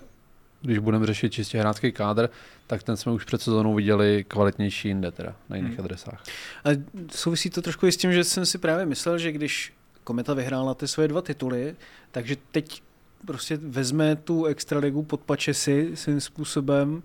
[0.61, 2.29] když budeme řešit čistě hráčský kádr,
[2.67, 5.85] tak ten jsme už před sezónou viděli kvalitnější jinde teda, na jiných hmm.
[5.85, 6.23] adresách.
[6.65, 6.69] A
[7.11, 10.73] souvisí to trošku i s tím, že jsem si právě myslel, že když Kometa vyhrála
[10.73, 11.75] ty svoje dva tituly,
[12.11, 12.81] takže teď
[13.25, 17.03] prostě vezme tu extraligu pod pačesy svým způsobem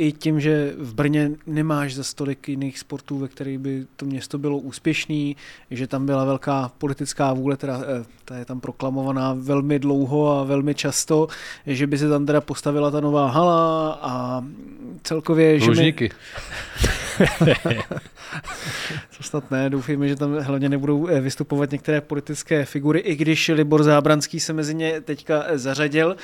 [0.00, 4.38] i tím, že v Brně nemáš za stolik jiných sportů, ve kterých by to město
[4.38, 5.36] bylo úspěšný,
[5.70, 10.44] že tam byla velká politická vůle, teda eh, ta je tam proklamovaná velmi dlouho a
[10.44, 11.28] velmi často,
[11.66, 14.44] že by se tam teda postavila ta nová hala a
[15.02, 15.60] celkově...
[15.66, 16.10] Lužníky.
[16.80, 16.94] Že my...
[19.10, 23.48] Co snad ne, doufejme, že tam hlavně nebudou eh, vystupovat některé politické figury, i když
[23.48, 26.16] Libor Zábranský se mezi ně teďka eh, zařadil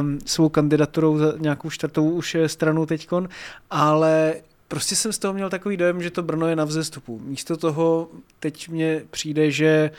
[0.00, 3.28] um, svou kandidaturou za nějakou čtvrtou už eh, stranu teďkon,
[3.70, 4.34] ale
[4.68, 7.20] prostě jsem z toho měl takový dojem, že to Brno je na vzestupu.
[7.24, 8.08] Místo toho
[8.40, 9.90] teď mně přijde, že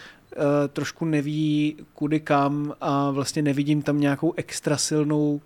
[0.74, 5.42] trošku neví kudy kam a vlastně nevidím tam nějakou extra silnou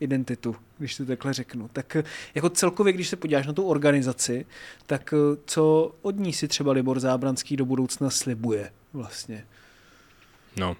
[0.00, 1.68] identitu, když to takhle řeknu.
[1.72, 2.04] Tak eh,
[2.34, 4.46] jako celkově, když se podíváš na tu organizaci,
[4.86, 9.46] tak eh, co od ní si třeba Libor Zábranský do budoucna slibuje vlastně?
[10.56, 10.76] No.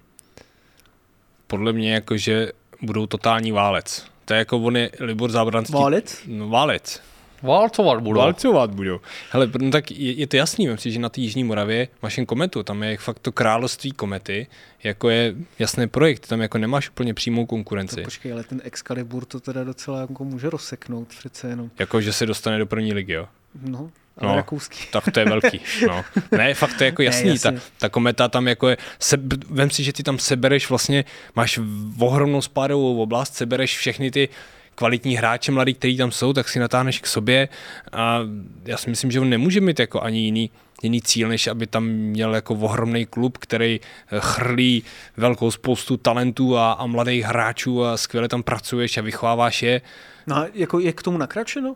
[1.47, 2.51] Podle mě jako, že
[2.81, 4.05] budou totální válec.
[4.25, 5.73] To je jako on je Libor Zábranský.
[5.73, 6.21] Válec?
[6.27, 7.01] No, válec.
[7.41, 8.19] Válcovat budou.
[8.19, 8.99] Válcovat budou.
[9.31, 12.17] Hele, no tak je, je to jasný, myslím si, že na té Jižní Moravě máš
[12.17, 14.47] jen kometu, tam je fakt to království komety,
[14.83, 17.95] jako je jasný projekt, tam jako nemáš úplně přímou konkurenci.
[17.95, 21.69] To počkej, ale ten Excalibur to teda docela jako může rozseknout přece jenom.
[21.79, 23.27] Jako, že se dostane do první ligy, jo?
[23.67, 24.35] No, ale No.
[24.35, 24.77] rakouský.
[24.91, 25.61] Tak to je velký.
[25.87, 26.03] No.
[26.37, 27.39] Ne, fakt to je jako Ne, jasný.
[27.39, 29.17] ta, ta kometa tam jako je, se,
[29.49, 31.59] vem si, že ty tam sebereš vlastně, máš
[31.99, 34.29] ohromnou spádovou oblast, sebereš všechny ty
[34.75, 37.49] kvalitní hráče mladí, kteří tam jsou, tak si natáhneš k sobě
[37.91, 38.19] a
[38.65, 40.51] já si myslím, že on nemůže mít jako ani jiný,
[40.83, 44.83] jiný cíl, než aby tam měl jako ohromný klub, který eh, chrlí
[45.17, 49.81] velkou spoustu talentů a, a mladých hráčů a skvěle tam pracuješ a vychováváš je.
[50.27, 51.75] No a jako je k tomu nakračeno?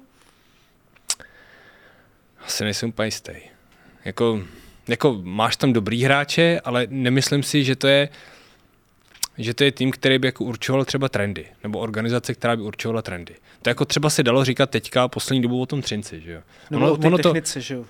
[2.45, 3.31] Asi nejsem úplně jistý.
[4.05, 4.41] Jako,
[4.88, 8.09] jako máš tam dobrý hráče, ale nemyslím si, že to je
[9.39, 13.02] že to je tým, který by jako určoval třeba trendy, nebo organizace, která by určovala
[13.02, 13.36] trendy.
[13.62, 16.41] To jako třeba se dalo říkat teďka poslední dobu o tom Třinci, že jo?
[16.71, 17.86] Nebo ono, o té technice, že jo?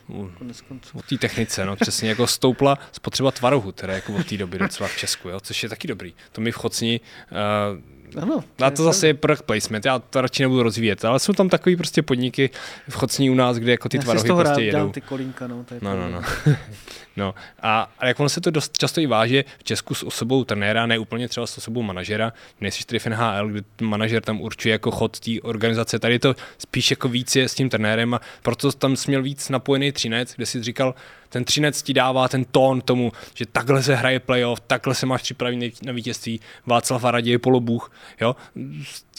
[0.94, 4.90] O té technice, no přesně, jako stoupla spotřeba tvarohu, teda jako od té doby docela
[4.90, 5.40] v Česku, jo?
[5.40, 6.14] což je taky dobrý.
[6.32, 7.00] To mi v Chocni
[7.32, 8.44] uh, Ano.
[8.66, 11.76] a to zase je product placement, já to radši nebudu rozvíjet, ale jsou tam takový
[11.76, 12.50] prostě podniky
[12.90, 14.78] v Chocní u nás, kde jako ty Já si z tvarohy toho prostě rád jedou.
[14.80, 15.64] dám ty kolínka, no.
[15.64, 16.22] To je No, no, no.
[17.20, 17.36] no.
[17.62, 20.86] A, a jak ono se to dost často i váže v Česku s osobou trenéra,
[20.86, 24.92] ne úplně třeba s osobou manažera, nejsi tady v NHL, kde manažer tam určuje jako
[24.92, 26.00] chod té organizace.
[26.00, 29.24] Tady je to spíš jako víc je s tím trenérem a proto tam jsi měl
[29.24, 30.96] víc napojený třinec, kde si říkal,
[31.30, 35.22] ten třinec ti dává ten tón tomu, že takhle se hraje playoff, takhle se máš
[35.22, 38.36] připravit na vítězství, Václav a Raděj polobůh, jo.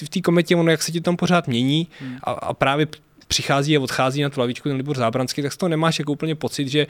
[0.04, 1.88] V té kometě ono, jak se ti tam pořád mění
[2.24, 2.86] a, a právě
[3.30, 6.34] přichází a odchází na tu lavičku ten Libor Zábranský, tak z toho nemáš jako úplně
[6.34, 6.86] pocit, že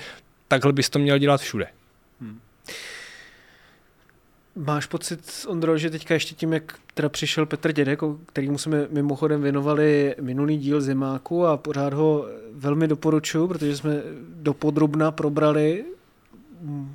[0.50, 1.66] takhle bys to měl dělat všude.
[4.56, 8.86] Máš pocit, Ondro, že teďka ještě tím, jak teda přišel Petr Dědek, o kterýmu jsme
[8.90, 15.84] mimochodem věnovali minulý díl Zimáku a pořád ho velmi doporučuji, protože jsme dopodrobna probrali
[16.60, 16.94] mm,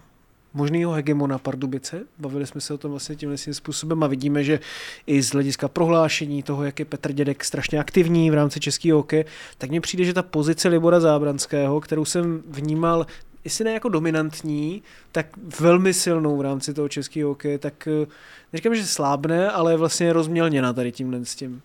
[0.53, 2.01] možného hegemona Pardubice.
[2.19, 4.59] Bavili jsme se o tom vlastně tímhle svým způsobem a vidíme, že
[5.07, 9.25] i z hlediska prohlášení toho, jak je Petr Dědek strašně aktivní v rámci českého hokeje,
[9.57, 13.05] tak mně přijde, že ta pozice Libora Zábranského, kterou jsem vnímal
[13.45, 15.27] jestli ne jako dominantní, tak
[15.59, 18.07] velmi silnou v rámci toho českého hokeje, tak eh,
[18.53, 21.61] neříkám, že slábne, ale je vlastně rozmělněna tady tímhle s tím.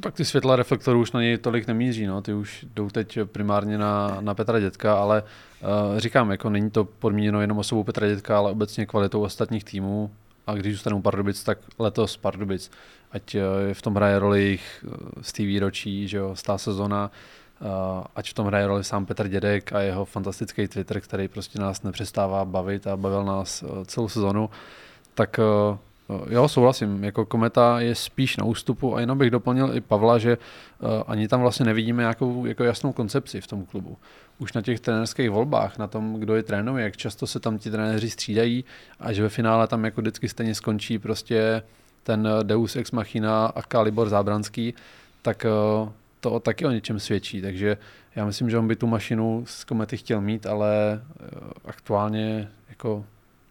[0.00, 2.22] Tak ty světla reflektorů už na něj tolik nemíří, no.
[2.22, 6.84] ty už jdou teď primárně na, na Petra Dětka, ale uh, říkám, jako není to
[6.84, 10.10] podmíněno jenom osobou Petra Dětka, ale obecně kvalitou ostatních týmů
[10.46, 12.70] a když zůstanou Pardubic, tak letos Pardubic,
[13.12, 13.40] ať uh,
[13.72, 17.12] v tom hraje roli jejich uh, z té výročí, že jo, stá sezona, uh,
[18.14, 21.82] ať v tom hraje roli sám Petr Dědek a jeho fantastický Twitter, který prostě nás
[21.82, 24.50] nepřestává bavit a bavil nás uh, celou sezonu,
[25.14, 25.40] tak
[25.70, 25.76] uh,
[26.30, 27.04] Jo, souhlasím.
[27.04, 30.38] Jako kometa je spíš na ústupu a jenom bych doplnil i Pavla, že
[31.06, 33.96] ani tam vlastně nevidíme nějakou jako jasnou koncepci v tom klubu.
[34.38, 37.70] Už na těch trenerských volbách, na tom, kdo je trénuje, jak často se tam ti
[37.70, 38.64] trenéři střídají
[39.00, 41.62] a že ve finále tam jako vždycky stejně skončí prostě
[42.02, 44.74] ten Deus Ex Machina a Kalibor Zábranský,
[45.22, 45.46] tak
[46.30, 47.42] to taky o něčem svědčí.
[47.42, 47.76] Takže
[48.16, 53.04] já myslím, že on by tu mašinu z komety chtěl mít, ale uh, aktuálně jako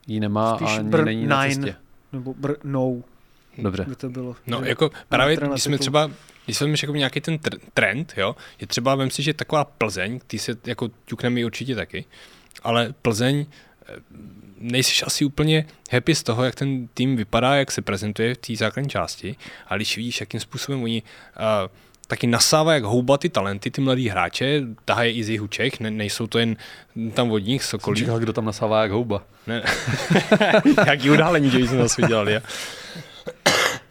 [0.07, 1.75] ji nemá Spíš a ani Brn není na cestě.
[2.13, 3.01] Nebo br- no,
[3.57, 3.85] Dobře.
[3.87, 4.35] by to bylo.
[4.47, 6.11] No Že- jako právě, když jsme třeba,
[6.45, 10.19] když jsme jako nějaký ten tr- trend, jo, je třeba, vem si, že taková Plzeň,
[10.27, 12.05] ty se jako ťukneme určitě taky,
[12.63, 13.45] ale Plzeň
[13.87, 13.93] eh,
[14.57, 18.55] nejsi asi úplně happy z toho, jak ten tým vypadá, jak se prezentuje v té
[18.55, 19.35] základní části,
[19.67, 21.71] ale když vidíš, jakým způsobem oni uh,
[22.07, 25.91] taky nasává jak houba ty talenty, ty mladí hráče, tahají i z jihu Čech, ne,
[25.91, 26.55] nejsou to jen
[27.13, 27.99] tam vodních sokolí.
[27.99, 29.23] Říkal, kdo tam nasává jak houba.
[29.47, 29.63] Ne,
[30.87, 32.33] jaký událení, že jsme zase udělali.
[32.33, 32.41] Ja?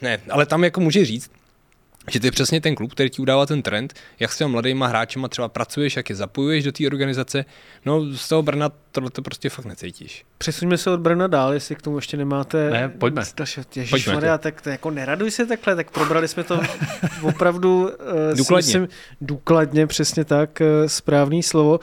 [0.02, 1.30] Ne, ale tam jako může říct,
[2.10, 4.86] že to je přesně ten klub, který ti udává ten trend, jak s těma mladýma
[4.86, 7.44] hráčema třeba pracuješ, jak je zapojuješ do té organizace.
[7.86, 10.24] No z toho Brna tohle to prostě fakt necítíš.
[10.38, 12.70] Přesuňme se od Brna dál, jestli k tomu ještě nemáte...
[12.70, 13.22] Ne, pojďme.
[13.76, 14.14] Ježíš Pojďme.
[14.14, 16.60] Maria, tak to jako neraduj se takhle, tak probrali jsme to
[17.22, 18.66] opravdu uh, Důkladně.
[18.66, 18.88] Myslím,
[19.20, 21.80] důkladně, přesně tak, uh, správný slovo.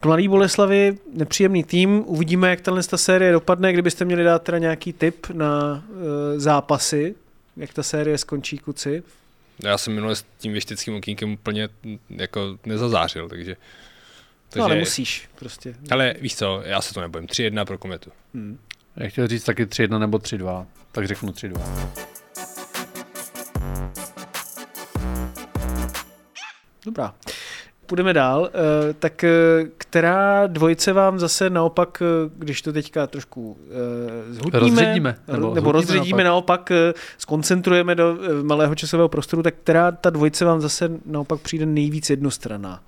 [0.00, 4.58] K Mladý Boleslavi nepříjemný tým, uvidíme, jak tahle ta série dopadne, kdybyste měli dát teda
[4.58, 6.00] nějaký tip na uh,
[6.36, 7.14] zápasy,
[7.56, 9.02] jak ta série skončí, kuci.
[9.64, 11.68] Já jsem minule s tím věšteckým okýnkem úplně
[12.08, 13.56] jako nezazářil, takže...
[14.56, 15.74] No ale musíš prostě.
[15.90, 17.26] Ale víš co, já se to nebojím.
[17.26, 18.12] 3-1 pro kometu.
[18.96, 21.88] Já chtěl říct taky 3-1 nebo 3-2, tak řeknu 3-2.
[26.84, 27.14] Dobrá.
[27.90, 28.50] Půjdeme dál.
[28.54, 29.30] Eh, tak eh,
[29.78, 33.58] která dvojice vám zase naopak, eh, když to teďka trošku
[34.30, 40.10] zhutníme, Rozředíme, nebo, nebo rozředíme naopak, eh, skoncentrujeme do malého časového prostoru, tak která ta
[40.10, 42.82] dvojice vám zase naopak přijde nejvíc jednostranná?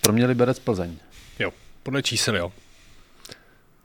[0.00, 0.96] Pro mě Liberec Plzeň.
[1.38, 1.50] Jo,
[1.82, 2.52] podle čísel jo.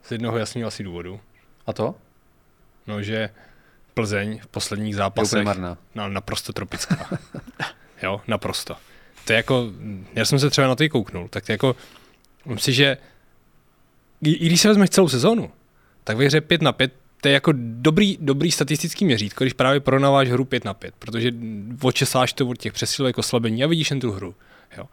[0.03, 1.19] Z jednoho jasného asi důvodu.
[1.67, 1.95] A to?
[2.88, 3.29] No, že
[3.93, 5.77] Plzeň v posledních Je zápasech marná.
[5.95, 7.09] no, naprosto tropická.
[8.03, 8.75] jo, naprosto.
[9.25, 9.71] To je jako,
[10.15, 11.75] já jsem se třeba na to i kouknul, tak to je jako,
[12.45, 12.97] myslím si, že
[14.21, 15.51] i, i když se vezmeš celou sezónu,
[16.03, 19.79] tak ve hře 5 na 5 to je jako dobrý, dobrý statistický měřítko, když právě
[19.79, 21.31] porovnáváš hru 5 na 5, protože
[21.81, 24.35] očesáš to od těch přesilovek oslabení a vidíš jen tu hru.
[24.77, 24.85] Jo.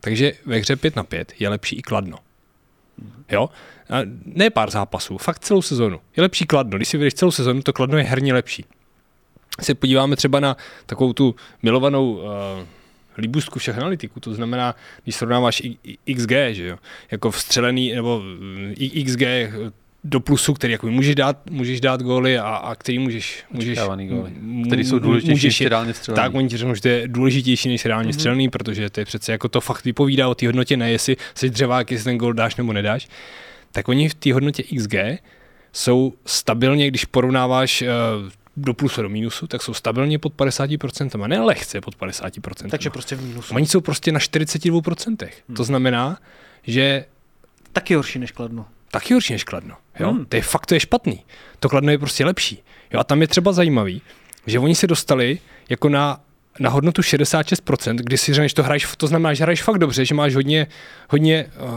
[0.00, 2.18] Takže ve hře 5 na 5 je lepší i kladno.
[3.30, 3.50] Jo?
[3.90, 6.00] A ne pár zápasů, fakt celou sezonu.
[6.16, 6.78] Je lepší kladno.
[6.78, 8.64] Když si vyjdeš celou sezonu, to kladno je herně lepší.
[9.60, 12.22] Se podíváme třeba na takovou tu milovanou uh,
[13.18, 16.76] líbůstku všech analytiků, to znamená, když srovnáváš I- I- XG, že jo,
[17.10, 18.22] jako vstřelený, nebo
[18.76, 19.22] I- XG
[20.04, 24.32] do plusu, který jako můžeš dát, můžeš dát góly a, a který můžeš, můžeš góly,
[24.66, 26.22] který jsou důležitější můžeš než reálně střelený.
[26.22, 28.14] Tak, oni ti řeknou, že to je důležitější než reálně mm-hmm.
[28.14, 31.50] střelný, protože to je přece jako to fakt vypovídá o té hodnotě, ne jestli jsi
[31.50, 33.08] dřevák, jestli ten gol dáš nebo nedáš.
[33.72, 34.94] Tak oni v té hodnotě XG
[35.72, 37.88] jsou stabilně, když porovnáváš uh,
[38.56, 42.70] do plusu a do mínusu, tak jsou stabilně pod 50%, a ne lehce pod 50%.
[42.70, 43.54] Takže prostě v mínusu.
[43.54, 45.28] Oni jsou prostě na 42%.
[45.48, 45.56] Hmm.
[45.56, 46.18] To znamená,
[46.62, 47.04] že
[47.72, 48.66] Taky horší než Kladno.
[48.90, 49.76] taky horší než Kladno.
[50.00, 50.10] Jo?
[50.10, 50.24] Hmm.
[50.26, 51.22] To je fakt, to je špatný.
[51.60, 52.62] To Kladno je prostě lepší.
[52.92, 53.00] Jo?
[53.00, 54.02] A tam je třeba zajímavý,
[54.46, 55.38] že oni se dostali
[55.68, 56.20] jako na,
[56.60, 60.14] na hodnotu 66%, kdy si řekneš, to hraješ, to znamená, že hraješ fakt dobře, že
[60.14, 60.66] máš hodně,
[61.10, 61.70] hodně uh,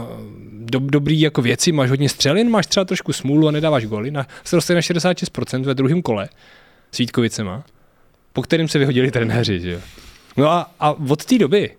[0.52, 4.10] do, dobrý jako věci, máš hodně střel, jen máš třeba trošku smůlu a nedáváš goly.
[4.10, 6.28] Na, se dostali na 66% ve druhém kole
[6.92, 7.64] s Vítkovicema,
[8.32, 9.60] po kterým se vyhodili trenéři.
[9.60, 9.80] Že jo?
[10.36, 11.76] No a, a od té doby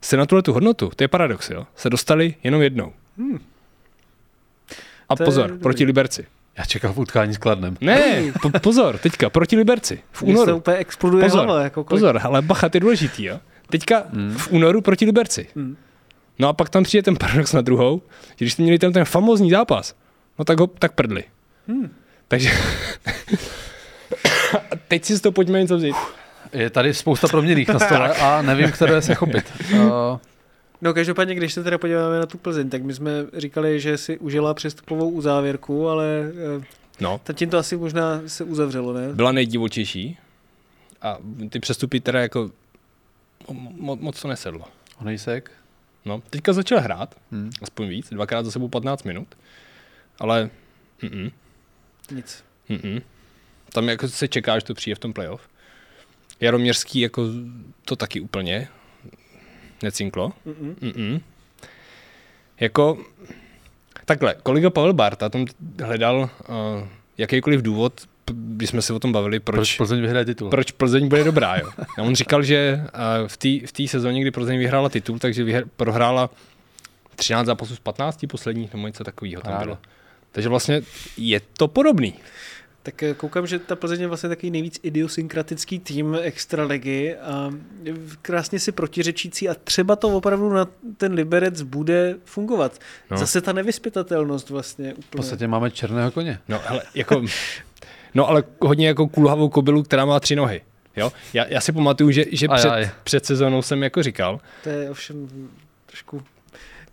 [0.00, 2.92] se na tuhle tu hodnotu, to je paradox, jo, se dostali jenom jednou.
[3.18, 3.38] Hmm.
[5.08, 5.62] A To je pozor, dobrý.
[5.62, 6.26] proti Liberci.
[6.58, 7.76] Já čekal v utkání s Kladnem.
[7.80, 10.00] Ne, po, pozor, teďka, proti Liberci.
[10.12, 10.56] V Mně se únoru.
[10.56, 11.62] úplně exploduje Pozor, hlava.
[11.62, 13.40] Jako kolik- pozor, ale bacha, to je důležitý, jo.
[13.70, 14.02] Teďka
[14.36, 15.46] v únoru proti Liberci.
[15.56, 15.76] Hmm.
[16.38, 19.04] No a pak tam přijde ten paradox na druhou, že když jste měli ten, ten
[19.04, 19.94] famózní zápas,
[20.38, 21.24] no tak ho tak prdli.
[21.68, 21.90] Hmm.
[22.28, 22.50] Takže
[24.88, 25.96] teď si z toho pojďme něco vzít.
[26.52, 29.52] Je tady spousta proměných na stole a nevím, které se chopit.
[29.74, 29.80] Uh,
[30.80, 34.18] No každopádně, když se teda podíváme na tu Plzeň, tak my jsme říkali, že si
[34.18, 36.06] užila přestupovou uzávěrku, ale
[36.60, 36.64] eh,
[37.00, 39.08] No, tak tím to asi možná se uzavřelo, ne?
[39.12, 40.18] byla nejdivočejší
[41.02, 41.18] a
[41.50, 42.50] ty přestupy teda jako
[43.50, 44.64] mo, moc to nesedlo.
[44.98, 45.50] Honejsek.
[46.04, 47.50] No, teďka začal hrát, Hmm.
[47.62, 49.28] aspoň víc, dvakrát za sebou 15 minut,
[50.20, 50.50] ale
[51.02, 51.30] mm-mm,
[52.10, 52.44] Nic.
[52.70, 53.02] mm-mm.
[53.72, 55.48] Tam jako se čeká, že to přijde v tom playoff.
[56.40, 57.22] Jaroměřský jako
[57.84, 58.68] to taky úplně
[59.82, 60.32] necinklo.
[60.46, 60.74] Mm-mm.
[60.74, 61.20] Mm-mm.
[62.60, 62.98] Jako,
[64.04, 65.44] takhle, kolega Pavel Barta tam
[65.82, 68.00] hledal uh, jakýkoliv důvod,
[68.32, 70.50] když jsme se o tom bavili, proč, Proč Plzeň vyhraje titul?
[70.50, 71.56] proč Plzeň bude dobrá.
[71.56, 71.70] Jo?
[71.98, 75.44] A on říkal, že uh, v té v té sezóně, kdy Plzeň vyhrála titul, takže
[75.44, 76.30] vyhr- prohrála
[77.16, 79.78] 13 zápasů z 15 posledních, nebo něco takového tam bylo.
[80.32, 80.82] Takže vlastně
[81.16, 82.14] je to podobný.
[82.86, 87.50] Tak eh, koukám, že ta Plzeň je vlastně takový nejvíc idiosynkratický tým extraligy a
[88.22, 92.78] krásně si protiřečící a třeba to opravdu na ten Liberec bude fungovat.
[93.10, 93.16] No.
[93.16, 95.06] Zase ta nevyspytatelnost vlastně úplně.
[95.06, 96.38] V podstatě máme černého koně.
[96.48, 97.22] No, hele, jako,
[98.14, 100.60] no ale hodně jako kulhavou kobylu, která má tři nohy.
[100.96, 101.12] Jo?
[101.32, 102.90] Já, já si pamatuju, že, že Aj, před, aj.
[103.04, 105.28] před sezónou jsem jako říkal, To je ovšem
[105.86, 106.22] trošku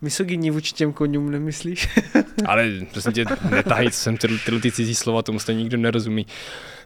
[0.04, 1.90] misogyní vůči těm konňům, nemyslíš?
[2.46, 6.26] ale prostě tě netahej, co jsem tyhle, tyhle ty cizí slova, tomu stejně nikdo nerozumí.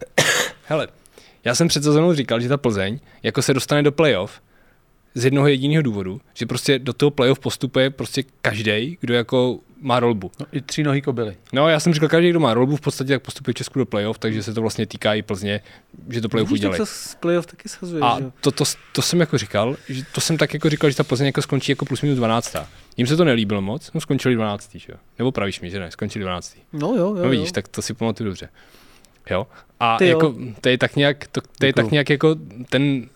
[0.64, 0.88] Hele,
[1.44, 4.42] já jsem před sezónou říkal, že ta Plzeň jako se dostane do playoff
[5.16, 10.00] z jednoho jediného důvodu, že prostě do toho playoff postupuje prostě každý, kdo jako má
[10.00, 10.32] rolbu.
[10.40, 11.38] No, I tři nohy kobily.
[11.54, 14.20] No, já jsem říkal, každý, kdo má rolbu, v podstatě tak postupuje Česku do playoff,
[14.20, 15.62] takže se to vlastně týká i Plzně,
[16.10, 16.78] že to playoff udělají.
[16.78, 20.38] to z playoff taky shazuje, A to, to, to, jsem jako říkal, že to jsem
[20.38, 22.56] tak jako říkal, že ta Plzeň jako skončí jako plus minus 12.
[22.98, 24.76] Jim se to nelíbilo moc, no skončili 12.
[24.76, 25.00] Že jo?
[25.20, 26.58] Nebo pravíš mi, že ne, skončili 12.
[26.74, 27.54] No jo, jo, No vidíš, jo.
[27.54, 28.50] tak to si pamatuju dobře.
[29.30, 29.48] Jo.
[29.80, 30.10] A Ty jo.
[30.18, 32.36] jako, to je tak nějak, to, to je tak nějak jako
[32.70, 33.10] ten,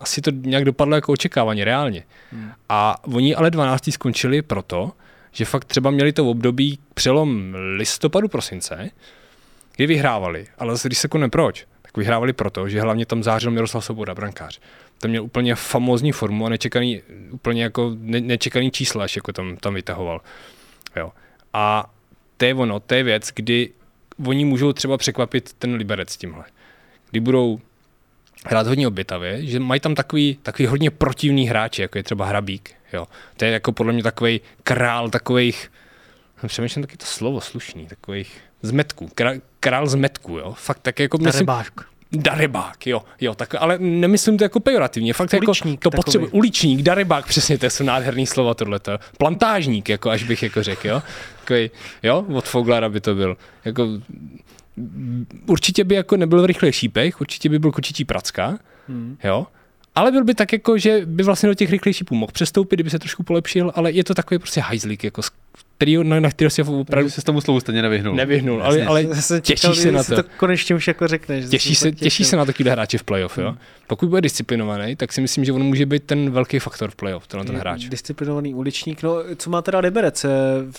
[0.00, 2.02] asi to nějak dopadlo jako očekávání, reálně.
[2.32, 2.50] Hmm.
[2.68, 3.92] A oni ale 12.
[3.92, 4.92] skončili proto,
[5.32, 8.90] že fakt třeba měli to období přelom listopadu, prosince,
[9.76, 13.50] kdy vyhrávali, ale zase když se konne proč, tak vyhrávali proto, že hlavně tam zářil
[13.50, 14.60] Miroslav Svoboda, brankář.
[14.98, 19.56] Ten měl úplně famózní formu a nečekaný, úplně jako ne, nečekaný čísla, až jako tam,
[19.56, 20.20] tam vytahoval.
[20.96, 21.12] Jo.
[21.52, 21.94] A
[22.36, 23.70] to je ono, to je věc, kdy
[24.26, 26.44] oni můžou třeba překvapit ten Liberec tímhle.
[27.10, 27.60] Kdy budou
[28.46, 32.74] hrát hodně obětavě, že mají tam takový, takový hodně protivný hráči, jako je třeba Hrabík.
[32.92, 33.06] Jo.
[33.36, 35.72] To je jako podle mě takový král takových,
[36.46, 40.54] přemýšlím taky to slovo slušný, takových zmetků, král, král zmetků, jo.
[40.58, 41.46] Fakt tak jako myslím,
[42.12, 42.86] Darebák.
[42.86, 47.26] Jo, jo, tak, ale nemyslím to jako pejorativně, fakt Uličník jako to potřebuje, uličník, darebák,
[47.26, 51.02] přesně, to jsou nádherný slova tohleto, plantážník, jako až bych jako řekl, jo,
[51.40, 51.70] Takový,
[52.02, 53.88] jo, od Foglara by to byl, jako
[55.46, 59.16] určitě by jako nebyl v rychlých šípech, určitě by byl kočičí pracka, hmm.
[59.24, 59.46] jo,
[59.94, 62.90] ale byl by tak jako, že by vlastně do těch rychlých šípů mohl přestoupit, kdyby
[62.90, 65.22] se trošku polepšil, ale je to takový prostě hajzlík, jako,
[65.78, 68.14] který, na, na který se opravdu se s tomu slovu stejně nevyhnul.
[68.16, 70.22] nevyhnul, ale, ale Já jsem těší čekal, se na to.
[70.22, 71.44] to konečně už jako řekneš.
[71.48, 73.54] Těší se, těší se na takovýhle hráče v playoff, jo.
[73.86, 77.26] Pokud bude disciplinovaný, tak si myslím, že on může být ten velký faktor v playoff,
[77.26, 77.84] tenhle ten hráč.
[77.84, 79.02] Disciplinovaný uličník.
[79.02, 80.28] No, co má teda Liberec eh,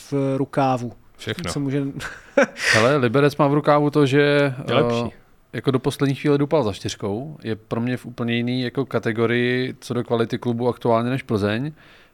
[0.09, 0.93] v rukávu?
[1.17, 1.51] Všechno.
[1.51, 1.83] Co může...
[2.77, 4.99] Ale Liberec má v rukávu to, že Je lepší.
[5.05, 5.09] eh,
[5.53, 7.37] jako do poslední chvíle dupal za čtyřkou.
[7.43, 11.71] Je pro mě v úplně jiný jako kategorii co do kvality klubu aktuálně než Plzeň.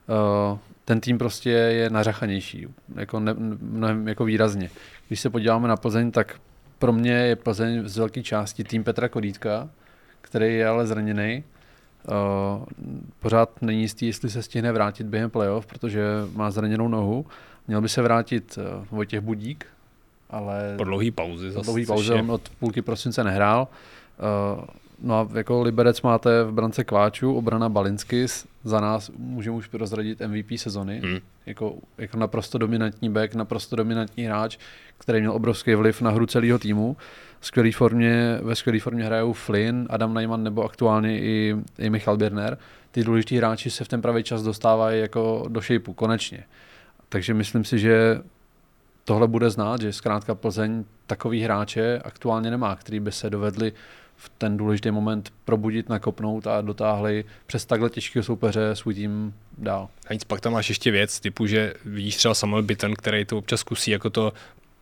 [0.10, 4.70] Eh, ten tým prostě je nařachanější, jako ne, mnohem jako výrazně.
[5.08, 6.40] Když se podíváme na Plzeň, tak
[6.80, 9.70] pro mě je Plzeň z velké části tým Petra Kodítka,
[10.22, 11.44] který je ale zraněný.
[12.08, 12.66] Uh,
[13.20, 17.26] pořád není jistý, jestli se stihne vrátit během playoff, protože má zraněnou nohu.
[17.68, 19.66] Měl by se vrátit uh, Vojtěch Budík,
[20.30, 23.68] ale Po dlouhý pauzy po dlouhý pauze on od půlky prosince nehrál.
[24.58, 24.66] Uh,
[25.02, 30.22] no a jako Liberec máte v brance Kváču, obrana Balinskis, za nás můžeme už prozradit
[30.28, 31.02] MVP sezony.
[31.04, 31.18] Hmm.
[31.46, 34.58] Jako, jako naprosto dominantní back, naprosto dominantní hráč,
[34.98, 36.98] který měl obrovský vliv na hru celého týmu.
[37.40, 42.18] V skvělé formě, ve skvělé formě hrajou Flynn, Adam Najman nebo aktuálně i, i Michal
[42.18, 42.58] Birner.
[42.92, 46.44] Ty důležití hráči se v ten pravý čas dostávají jako do šejpu, konečně.
[47.10, 48.22] Takže myslím si, že
[49.06, 53.74] tohle bude znát, že zkrátka Plzeň takový hráče aktuálně nemá, který by se dovedli
[54.18, 59.90] v ten důležitý moment probudit, nakopnout a dotáhli přes takhle těžkého soupeře svůj tým dál.
[60.08, 63.38] A nic, pak tam máš ještě věc, typu, že vidíš třeba Samuel Bitten, který to
[63.38, 64.34] občas zkusí jako to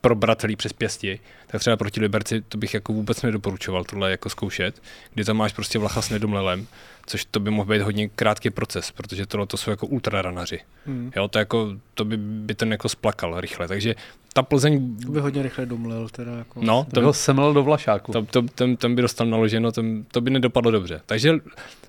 [0.03, 4.29] probrat celý přes pěsti, tak třeba proti Liberci to bych jako vůbec nedoporučoval tohle jako
[4.29, 4.81] zkoušet,
[5.13, 6.67] kdy tam máš prostě Vlacha s nedomlelem,
[7.05, 10.59] což to by mohl být hodně krátký proces, protože tohle to jsou jako ultraranaři.
[10.85, 11.11] Hmm.
[11.15, 13.95] Jo, to, jako, to by, by ten jako splakal rychle, takže
[14.33, 16.09] ta Plzeň, To by hodně rychle domlel.
[16.09, 16.59] Teda jako.
[16.63, 18.11] no, To byl to, semel do Vlašáku.
[18.11, 21.01] to, to, ten, ten by dostal naloženo, ten, to by nedopadlo dobře.
[21.05, 21.33] Takže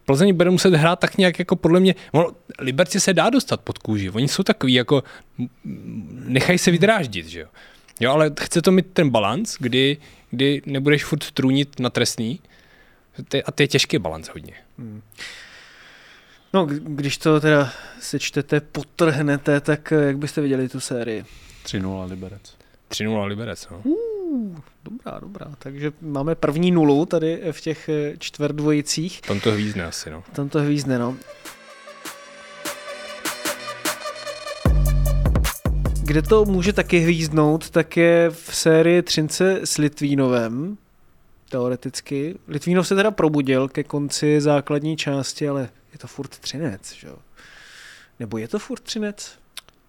[0.05, 3.79] Plzeň bude muset hrát tak nějak jako podle mě, ono, Liberci se dá dostat pod
[3.79, 5.03] kůži, oni jsou takový jako,
[6.25, 7.47] nechají se vydráždit, že jo.
[8.05, 9.97] Jo, ale chce to mít ten balans, kdy,
[10.31, 12.41] kdy nebudeš furt trůnit na trestný,
[13.29, 14.53] Ty- a to je těžký balans hodně.
[16.53, 21.25] No, k- když to teda sečtete, potrhnete, tak eh, jak byste viděli tu sérii?
[21.65, 22.57] 3-0 Liberec.
[22.91, 23.83] 3-0 Liberec, no.
[24.85, 25.47] Dobrá, dobrá.
[25.59, 29.21] Takže máme první nulu tady v těch eh, čtvrdvojicích.
[29.21, 30.25] Tam to hvízdne asi, no.
[30.33, 31.17] Tam to hvízdne, no.
[36.07, 40.77] Kde to může taky hvízdnout, tak je v sérii Třince s Litvínovem,
[41.51, 42.39] teoreticky.
[42.49, 47.17] Litvínov se teda probudil ke konci základní části, ale je to furt Třinec, že jo?
[48.21, 49.39] Nebo je to furt Třinec?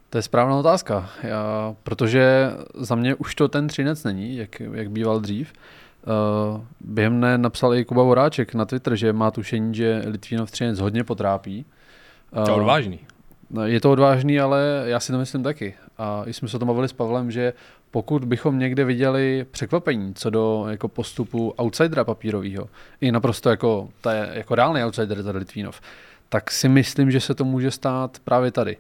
[0.09, 4.89] To je správná otázka, já, protože za mě už to ten třinec není, jak, jak
[4.89, 5.53] býval dřív.
[6.07, 10.79] Uh, během dne napsal i Kuba Voráček na Twitter, že má tušení, že Litvínov třinec
[10.79, 11.65] hodně potrápí.
[12.33, 12.99] To je Eh, odvážný.
[13.49, 15.73] No, Je to odvážný, ale já si to myslím taky.
[15.97, 17.53] A jsme se o tom bavili s Pavlem, že
[17.91, 22.69] pokud bychom někde viděli překvapení co do jako postupu outsidera papírového,
[23.01, 25.81] i naprosto jako, ta je, jako reálný outsider, tady Litvínov,
[26.29, 28.77] tak si myslím, že se to může stát právě tady.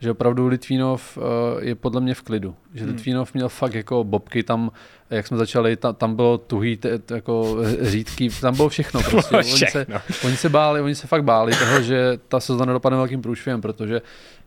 [0.00, 1.24] Že opravdu Litvínov uh,
[1.60, 2.54] je podle mě v klidu.
[2.74, 2.92] Že Hmm.
[2.92, 4.70] Litvínov měl fakt jako bobky tam,
[5.10, 9.36] jak jsme začali, ta, tam bylo tuhý, t, t, jako řídký, tam bylo všechno prostě.
[9.36, 9.86] Oni se.
[10.24, 14.02] Oni se báli, oni se fakt báli toho, že ta sezona dopadne velkým průšvihem, protože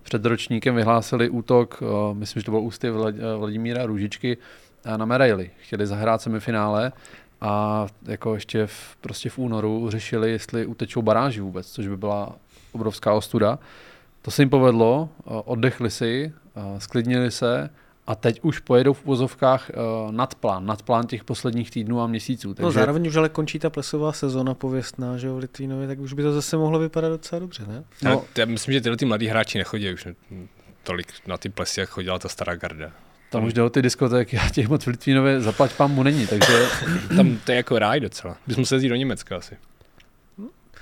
[0.08, 2.92] před ročníkem vyhlásili útok, eh, myslím, že to byl ústy eh,
[3.38, 4.38] Vladimíra Růžičky
[4.86, 5.52] eh, na medaily.
[5.60, 6.92] Chtěli zahrát semifinále
[7.42, 12.36] a jako ještě v, prostě v únoru řešili, jestli utečou baráži vůbec, což by byla
[12.72, 13.60] obrovská ostuda.
[14.28, 17.70] To se jim povedlo, eh, oddechli si, eh, sklidnili se
[18.08, 19.74] a teď už pojedou v úvozovkách eh,
[20.12, 22.56] nad plán, nad plán těch posledních týdnů a měsíců.
[22.60, 26.14] No zároveň už ale končí ta plesová sezona pověstná, že jo, v Litvínově, tak už
[26.14, 27.84] by to zase mohlo vypadat docela dobře, ne?
[28.04, 28.12] No.
[28.12, 28.24] No.
[28.38, 30.08] Já myslím, že tyhle ty mladí hráči nechodí už
[30.84, 32.92] tolik na ty plesy, jak chodila ta stará garda.
[33.30, 36.28] Tam už jde o ty diskotéky a těch moc v Litvínově zaplať pán mu není,
[36.28, 36.66] takže
[37.16, 38.38] Tam to je jako ráj docela.
[38.48, 39.58] Bys musel jít do Německa asi.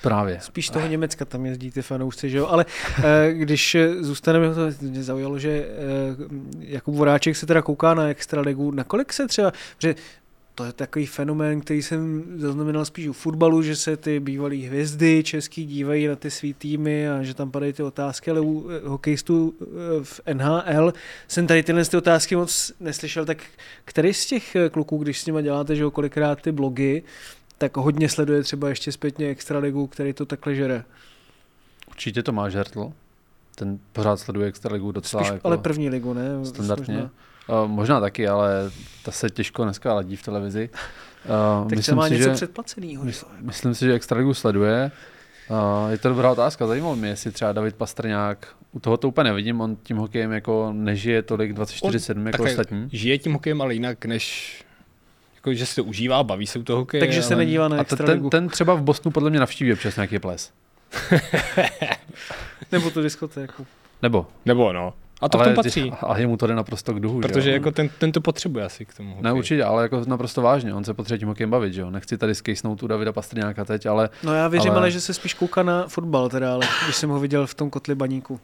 [0.01, 0.39] Právě.
[0.41, 2.65] Spíš toho Německa tam jezdí ty fanoušci, že jo, ale
[3.03, 5.67] eh, když eh, zůstaneme, to mě zaujalo, že eh,
[6.59, 9.95] Jakub Voráček se teda kouká na Extraligu, nakolik se třeba, že
[10.55, 15.23] to je takový fenomén, který jsem zaznamenal spíš u fotbalu, že se ty bývalé hvězdy
[15.23, 19.53] český dívají na ty svý týmy a že tam padají ty otázky, ale u hokejistů
[20.03, 20.93] v NHL
[21.27, 23.37] jsem tady tyhle ty otázky moc neslyšel, tak
[23.85, 27.03] který z těch kluků, když s nima děláte, že kolikrát ty blogy,
[27.57, 30.83] tak hodně sleduje třeba ještě zpětně Extraligu, který to takhle žere.
[31.87, 32.91] Určitě to má žertl.
[33.55, 36.45] Ten pořád sleduje Extraligu docela Spíš, jako ale první ligu, ne?
[36.45, 36.95] standardně.
[36.95, 37.09] Možná.
[37.63, 38.71] Uh, možná taky, ale
[39.03, 40.69] ta se těžko dneska ladí v televizi.
[41.63, 43.03] Uh, Tak třeba má něco předplacenýho.
[43.03, 44.91] mys, myslím si, že Extraligu sleduje.
[45.49, 49.23] Uh, je to dobrá otázka, zajímalo mě, jestli třeba David Pastrňák, u toho to úplně
[49.23, 52.89] nevidím, on tím hokejem jako nežije tolik 24-7 jako ostatní.
[52.91, 54.64] Žije tím hokejem, ale jinak než
[55.45, 56.99] jako, že si to užívá, baví se u toho hokeje.
[57.01, 57.43] Takže se ale...
[57.45, 60.51] nedívá na A te- ten, ten třeba v Bosnu podle mě navštíví občas nějaký ples.
[62.71, 63.65] Nebo tu diskotéku.
[64.01, 64.27] Nebo.
[64.45, 64.93] Nebo no.
[65.21, 65.91] A to ale, v tom patří.
[66.01, 67.21] A jemu to jde naprosto k duhu.
[67.21, 67.53] že Protože jo?
[67.53, 69.09] jako ten, ten to potřebuje asi k tomu.
[69.09, 69.31] Ne, hokeji.
[69.39, 70.73] určitě, ale jako naprosto vážně.
[70.73, 71.89] On se potřebuje tím hokejem bavit, že jo.
[71.91, 74.77] Nechci tady skejsnout tu Davida Pastrňáka teď, ale No já věřím, ale...
[74.77, 77.53] Ale- ale že se spíš kouká na fotbal teda, ale když jsem ho viděl v
[77.53, 78.39] tom kotli baníku.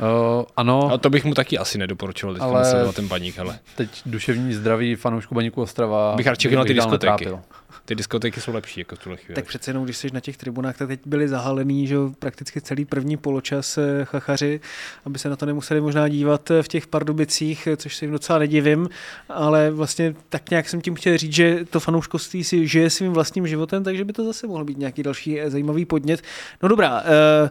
[0.00, 3.58] Uh, ano, A to bych mu taky asi nedoporučoval teď Ale- sledovat ten baník, ale
[3.76, 6.92] teď duševní zdraví fanoušku Baníku Ostrava Bych radši na ty diskotéky.
[7.24, 7.40] netrápil.
[7.84, 9.34] ty diskotéky jsou lepší jako v tuhle chvíli.
[9.34, 12.84] Tak přece jenom, když jsi na těch tribunách, tak teď byli zahalený, že prakticky celý
[12.84, 14.60] první poločas eh, chachaři,
[15.04, 18.38] aby se na to nemuseli možná dívat eh, v těch pardubicích, což se jim docela
[18.38, 18.88] nedivím,
[19.28, 23.46] ale vlastně tak nějak jsem tím chtěl říct, že to fanouškovství si žije svým vlastním
[23.46, 26.22] životem, takže by to zase mohl být nějaký další zajímavý podnět.
[26.62, 27.50] No dobrá, eh,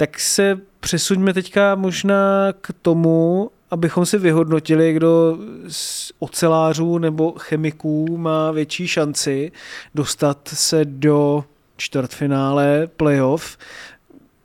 [0.00, 5.38] tak se přesuňme teďka možná k tomu, abychom si vyhodnotili, kdo
[5.68, 9.52] z ocelářů nebo chemiků má větší šanci
[9.94, 11.44] dostat se do
[11.76, 13.58] čtvrtfinále playoff.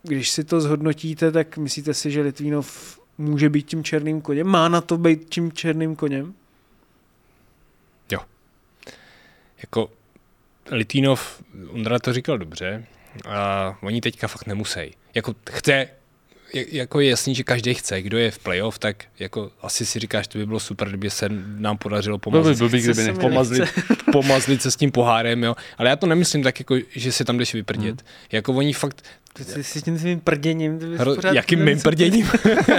[0.04, 4.48] Když si to zhodnotíte, tak myslíte si, že Litvínov může být tím černým koněm?
[4.48, 6.34] Má na to být tím černým koněm?
[9.58, 9.92] Jako
[10.72, 12.86] Litínov, Ondra to říkal dobře,
[13.28, 14.96] a oni teďka fakt nemusí.
[15.16, 15.88] Jako chce,
[16.54, 20.28] jako je jasný, že každý chce, kdo je v playoff, tak jako asi si říkáš,
[20.28, 23.70] to by bylo super, kdyby se nám podařilo Byl by pomazlit, blbý, kdyby pomazlit,
[24.12, 25.56] pomazlit se s tím pohárem, jo.
[25.78, 28.02] Ale já to nemyslím tak, jako, že se tam jdeš vyprdět.
[28.02, 28.10] Hmm.
[28.32, 29.04] Jako oni fakt,
[29.38, 30.80] Ty jsi s tím svým prděním.
[30.80, 32.30] Ty hro, pořád- jakým mým prděním?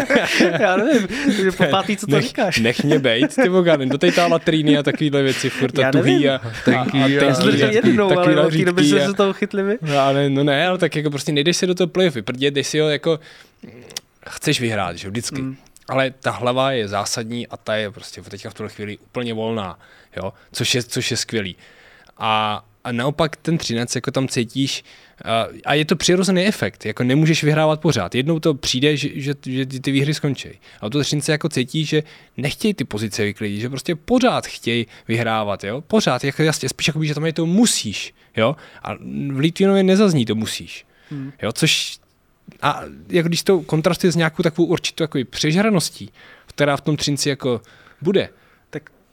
[0.61, 1.09] Já nevím,
[1.43, 2.59] že po pátý, co to nech, říkáš.
[2.59, 6.41] Nech mě bejt, ty vogány, do ta latríny a takovýhle věci, furt a tuhý a,
[6.65, 9.33] Tenký a, a, a- to říkal a- jednou, ale od té doby a- se toho
[9.33, 9.79] chytli vy.
[9.83, 12.67] No, ale, no ne, ale tak jako prostě nejdeš si do toho playoff vyprdět, jdeš
[12.67, 13.21] si ho jako,
[14.29, 15.43] chceš vyhrát, že vždycky.
[15.43, 15.57] Mm.
[15.89, 19.79] Ale ta hlava je zásadní a ta je prostě teďka v tuhle chvíli úplně volná,
[20.17, 21.57] jo, což je, což je skvělý.
[22.19, 24.85] A, a naopak ten třinec jako tam cítíš,
[25.25, 28.15] a, a je to přirozený efekt, jako nemůžeš vyhrávat pořád.
[28.15, 30.49] Jednou to přijde, že, že, že ty, výhry skončí.
[30.81, 32.03] A to třince jako cítí, že
[32.37, 37.05] nechtějí ty pozice vyklidit, že prostě pořád chtějí vyhrávat, jo, pořád, jako jasně, spíš jako,
[37.05, 41.33] že tam je to musíš, jo, a v Litvinově nezazní to musíš, hmm.
[41.43, 41.99] jo, což
[42.63, 46.11] a jak když to kontrastuje s nějakou takovou určitou jako přežraností,
[46.47, 47.61] která v tom třinci jako
[48.03, 48.29] bude,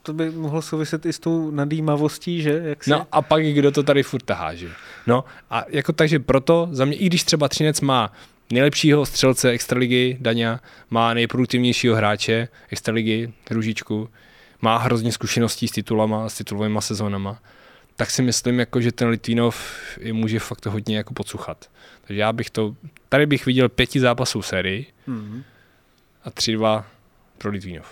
[0.03, 2.61] to by mohlo souviset i s tou nadýmavostí, že?
[2.63, 2.89] Jak si...
[2.89, 4.69] No a pak kdo to tady furt tahá, že?
[5.07, 8.13] No a jako takže proto za mě, i když třeba Třinec má
[8.51, 14.09] nejlepšího střelce extraligy Daňa, má nejproduktivnějšího hráče extraligy Růžičku,
[14.61, 17.39] má hrozně zkušeností s titulama, s titulovými sezónama,
[17.95, 21.69] tak si myslím, jako, že ten Litvínov je může fakt hodně jako podsuchat.
[22.07, 22.75] Takže já bych to,
[23.09, 25.43] tady bych viděl pěti zápasů sérii Mhm.
[26.23, 26.85] a tři dva
[27.37, 27.87] pro Litvínov.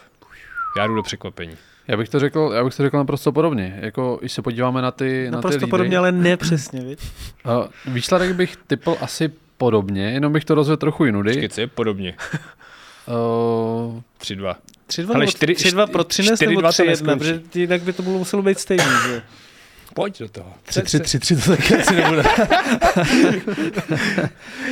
[0.77, 1.57] Já jdu do překvapení.
[1.91, 3.79] Já bych to řekl, já bych to řekl naprosto podobně.
[3.81, 6.99] Jako, když se podíváme na ty, na ty Naprosto lídry, podobně, ale nepřesně, viď?
[7.45, 11.29] Uh, výsledek bych typl asi podobně, jenom bych to rozvedl trochu jinudy.
[11.31, 12.13] Počkej, co je podobně?
[13.07, 13.13] Uh,
[14.21, 14.55] 3-2.
[14.89, 17.19] 3-2, Ale nebo čtyři- 3-2 pro Třinec čtyři- nebo dva to 3-1, neskončí.
[17.19, 19.21] protože jinak by to bylo muselo být stejný, že?
[19.93, 20.53] Pojď do toho.
[20.69, 22.23] 3-3-3-3 to taky asi nebude.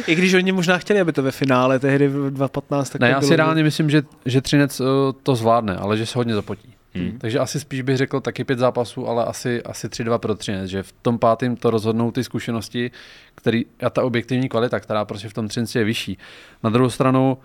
[0.07, 3.11] I když oni možná chtěli, aby to ve finále tehdy v 2.15 tak Ne, to
[3.13, 4.87] já si reálně myslím, že, že Třinec uh,
[5.23, 6.73] to zvládne, ale že se hodně zapotí.
[6.93, 7.19] Hmm.
[7.19, 10.83] Takže asi spíš bych řekl taky pět zápasů, ale asi, asi 3-2 pro Třinec, že
[10.83, 12.91] v tom pátém to rozhodnou ty zkušenosti
[13.39, 16.17] který, a ta objektivní kvalita, která prostě v tom Třinci je vyšší.
[16.63, 17.37] Na druhou stranu,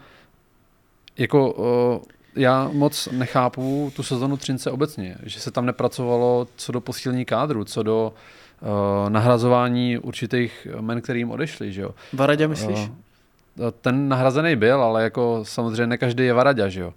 [1.19, 2.03] jako uh,
[2.37, 7.65] já moc nechápu tu sezonu Třince obecně, že se tam nepracovalo co do posílení kádru,
[7.65, 8.13] co do
[8.61, 11.95] uh, nahrazování určitých men, kterým odešli, že jo.
[12.13, 12.79] Varadě myslíš?
[12.79, 16.95] Uh, ten nahrazený byl, ale jako samozřejmě ne každý je Varaďa, že jo.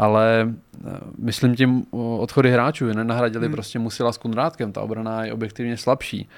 [0.00, 0.54] Ale
[0.86, 3.52] eh, myslím tím uh, odchody hráčů, je nenahradili hmm.
[3.54, 6.28] prostě Musila s Kundrátkem, ta obrana je objektivně slabší.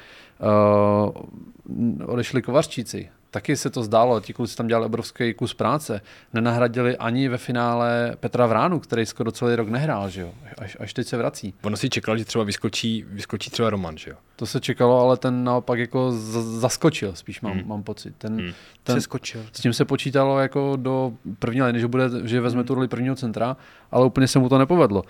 [0.40, 6.00] Uh, odešli Kovařčíci, taky se to zdálo, ti kluci tam dělali obrovský kus práce.
[6.32, 10.32] Nenahradili ani ve finále Petra Vránu, který skoro celý rok nehrál, že jo?
[10.58, 11.54] Až, až teď se vrací.
[11.62, 14.16] Ono si čekal, že třeba vyskočí, vyskočí třeba Roman, že jo?
[14.36, 17.68] To se čekalo, ale ten naopak jako z- zaskočil, spíš mám, hmm.
[17.68, 18.14] mám pocit.
[18.18, 18.52] Ten, hmm.
[18.82, 19.40] ten, skočil.
[19.52, 23.16] s tím se počítalo jako do první liny, že, bude, že vezme tu roli prvního
[23.16, 23.56] centra,
[23.90, 25.02] ale úplně se mu to nepovedlo.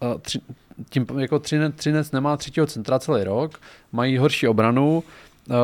[0.00, 0.40] A Tři,
[0.90, 3.60] tím jako Třinec, Třinec nemá třetího centra celý rok,
[3.92, 5.02] mají horší obranu,
[5.48, 5.54] uh,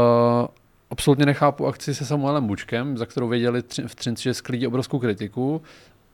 [0.91, 4.99] absolutně nechápu akci se Samuelem Bučkem, za kterou věděli tři- v Třinci, že sklidí obrovskou
[4.99, 5.63] kritiku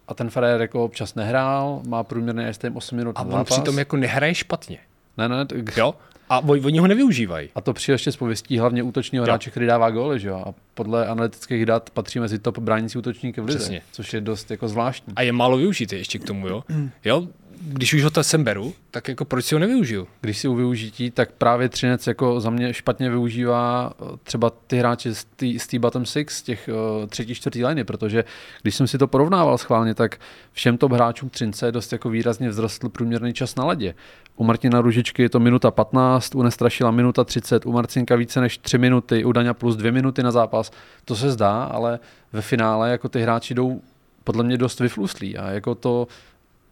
[0.08, 3.46] a ten Ferrer jako občas nehrál, má průměrný time 8 minut A on zápas.
[3.58, 4.78] přitom jako nehraje špatně,
[5.16, 5.94] Ne, ne, t- jo?
[6.28, 7.48] A oni, ho nevyužívají.
[7.54, 10.44] a to přijde ještě z pověstí hlavně útočního hráče, který dává góly, že jo?
[10.46, 13.82] A podle analytických dat patří mezi top bránící útočníky v lize, Přesně.
[13.92, 15.12] což je dost jako zvláštní.
[15.16, 16.64] A je málo využitý ještě k tomu, jo?
[17.04, 17.26] Jo,
[17.64, 20.08] když už ho to sem beru, tak jako proč si ho nevyužiju?
[20.20, 24.78] Když si u využití, tak právě Třinec jako za mě špatně využívá eh, třeba ty
[24.78, 25.14] hráče
[25.58, 28.24] z té bottom six, z těch uh, třetí, čtvrtý liney, protože
[28.62, 30.20] když jsem si to porovnával schválně, tak
[30.52, 33.94] všem top hráčům Třince dost jako výrazně vzrostl průměrný čas na ledě.
[34.36, 38.58] U Martina Ružičky je to minuta 15, u Nestrašila minuta 30, u Marcinka více než
[38.58, 40.70] 3 minuty, u Daňa plus 2 minuty na zápas.
[41.04, 41.98] To se zdá, ale
[42.32, 43.80] ve finále jako ty hráči jdou
[44.24, 46.06] podle mě dost vyfluslí a jako to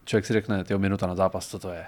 [0.04, 1.86] člověk si řekne, ty minuta na zápas, co to je.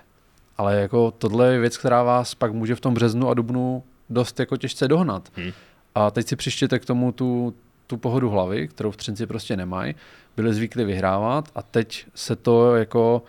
[0.57, 4.41] Ale jako tohle je věc, která vás pak může v tom březnu a dubnu dost
[4.41, 5.29] jako těžce dohnat.
[5.35, 5.53] Hmm.
[5.95, 7.55] A teď si přištěte k tomu tu,
[7.87, 9.95] tu pohodu hlavy, kterou v Třinci prostě nemají.
[10.37, 13.23] Byli zvyklí vyhrávat a teď se to jako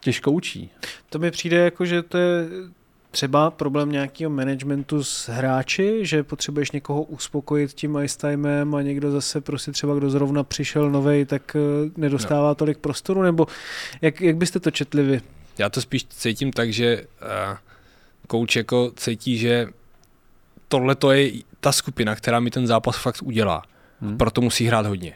[0.00, 0.70] těžko učí.
[1.10, 2.48] To mi přijde jako, že to je
[3.12, 9.10] třeba problém nějakého managementu s hráči, že potřebuješ někoho uspokojit tím ice timem a někdo
[9.10, 12.54] zase prostě třeba, kdo zrovna přišel novej, tak eh, nedostává no.
[12.54, 13.46] tolik prostoru, nebo
[14.02, 15.20] jak, jak byste to četli vy?
[15.58, 17.56] Já to spíš cítím tak, že uh,
[18.26, 19.68] kouč jako cítí, že
[20.68, 23.62] tohle to je ta skupina, která mi ten zápas fakt udělá.
[24.00, 24.16] Hmm.
[24.16, 25.14] Proto musí hrát hodně.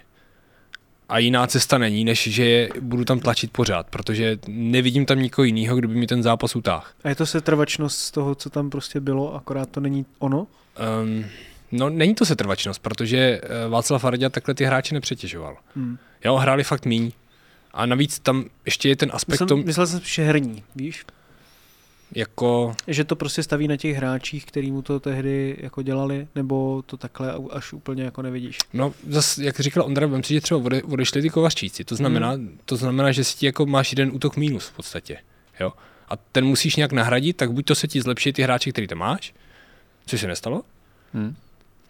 [1.08, 5.44] A jiná cesta není, než že je budu tam tlačit pořád, protože nevidím tam nikoho
[5.44, 6.84] jiného, kdo by mi ten zápas utáhl.
[7.04, 10.46] A je to setrvačnost z toho, co tam prostě bylo, akorát to není ono?
[11.02, 11.24] Um,
[11.72, 15.56] no, není to setrvačnost, protože uh, Václav Arďa takhle ty hráče nepřetěžoval.
[15.76, 15.98] Hmm.
[16.24, 17.12] Jo, hráli fakt míň.
[17.72, 21.04] A navíc tam ještě je ten aspekt Myslel, tom, myslel jsem spíše herní, víš?
[22.14, 26.82] Jako Že to prostě staví na těch hráčích, který mu to tehdy jako dělali, nebo
[26.86, 28.58] to takhle až úplně jako nevidíš?
[28.72, 31.84] No, zas, jak říkal Ondra, vem si, že třeba ode, odešli ty kovařčíci.
[31.84, 32.58] To znamená, hmm.
[32.64, 35.18] to znamená, že si ti jako máš jeden útok mínus v podstatě.
[35.60, 35.72] Jo?
[36.08, 38.98] A ten musíš nějak nahradit, tak buď to se ti zlepší ty hráči, který tam
[38.98, 39.34] máš,
[40.06, 40.62] což se nestalo,
[41.14, 41.36] Hmm.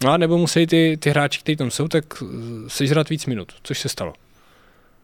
[0.05, 2.27] no a nebo musí ty, ty hráči, kteří tam jsou, tak eh,
[2.69, 4.14] sežrat víc minut, což se stalo.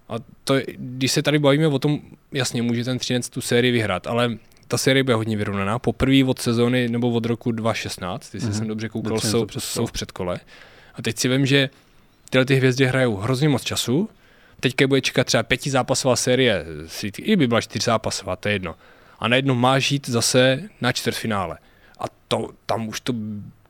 [0.09, 2.01] A to, když se tady bavíme o tom,
[2.33, 4.39] jasně, může ten Třinec tu sérii vyhrát, ale
[4.73, 5.79] ta série bude hodně vyrovnaná.
[5.79, 8.53] Poprvé od sezóny nebo od roku 2016, jestli Mhm.
[8.55, 8.59] mm-hmm.
[8.59, 10.41] jsem dobře koukal, Třinec jsou, jsou v předkole.
[10.95, 11.71] A teď si vím, že
[12.31, 14.09] tyhle ty hvězdy hrajou hrozně moc času.
[14.61, 16.65] Teďka bude čekat třeba pětizápasová série,
[17.19, 18.75] i by byla čtyřzápasová, to je jedno.
[19.19, 21.59] A najednou máš jít zase na čtvrtfinále.
[21.99, 23.13] A to, tam už to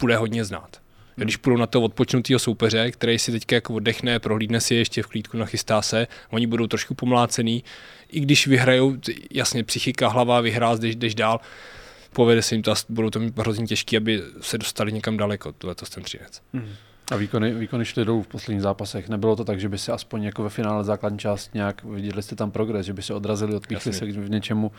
[0.01, 0.82] bude hodně znát.
[1.17, 5.03] Když půjdou na to odpočnutého soupeře, který si teďka jako oddechne, prohlídne si je ještě
[5.03, 7.65] v klídku, nachystá se, oni budou trošku pomlácený,
[8.09, 8.97] i když vyhrajou,
[9.31, 11.41] jasně psychika, hlava, vyhrál, jdeš, jdeš dál,
[12.13, 15.53] povede se jim to a budou to mít hrozně těžké, aby se dostali někam daleko,
[15.53, 16.43] tohle to ten třinec.
[17.13, 19.09] A výkony, výkony šly dolů v posledních zápasech.
[19.09, 22.37] Nebylo to tak, že by se aspoň jako ve finále základní část nějak, viděli jste
[22.37, 24.13] tam progres, že by se odrazili, se Jasně.
[24.13, 24.73] v něčemu.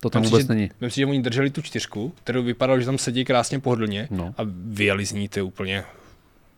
[0.00, 0.62] To tam vůbec není.
[0.62, 4.34] Myslím si, že oni drželi tu čtyřku, kterou vypadalo, že tam sedí krásně pohodlně No.
[4.38, 5.84] a vyjeli z ní je úplně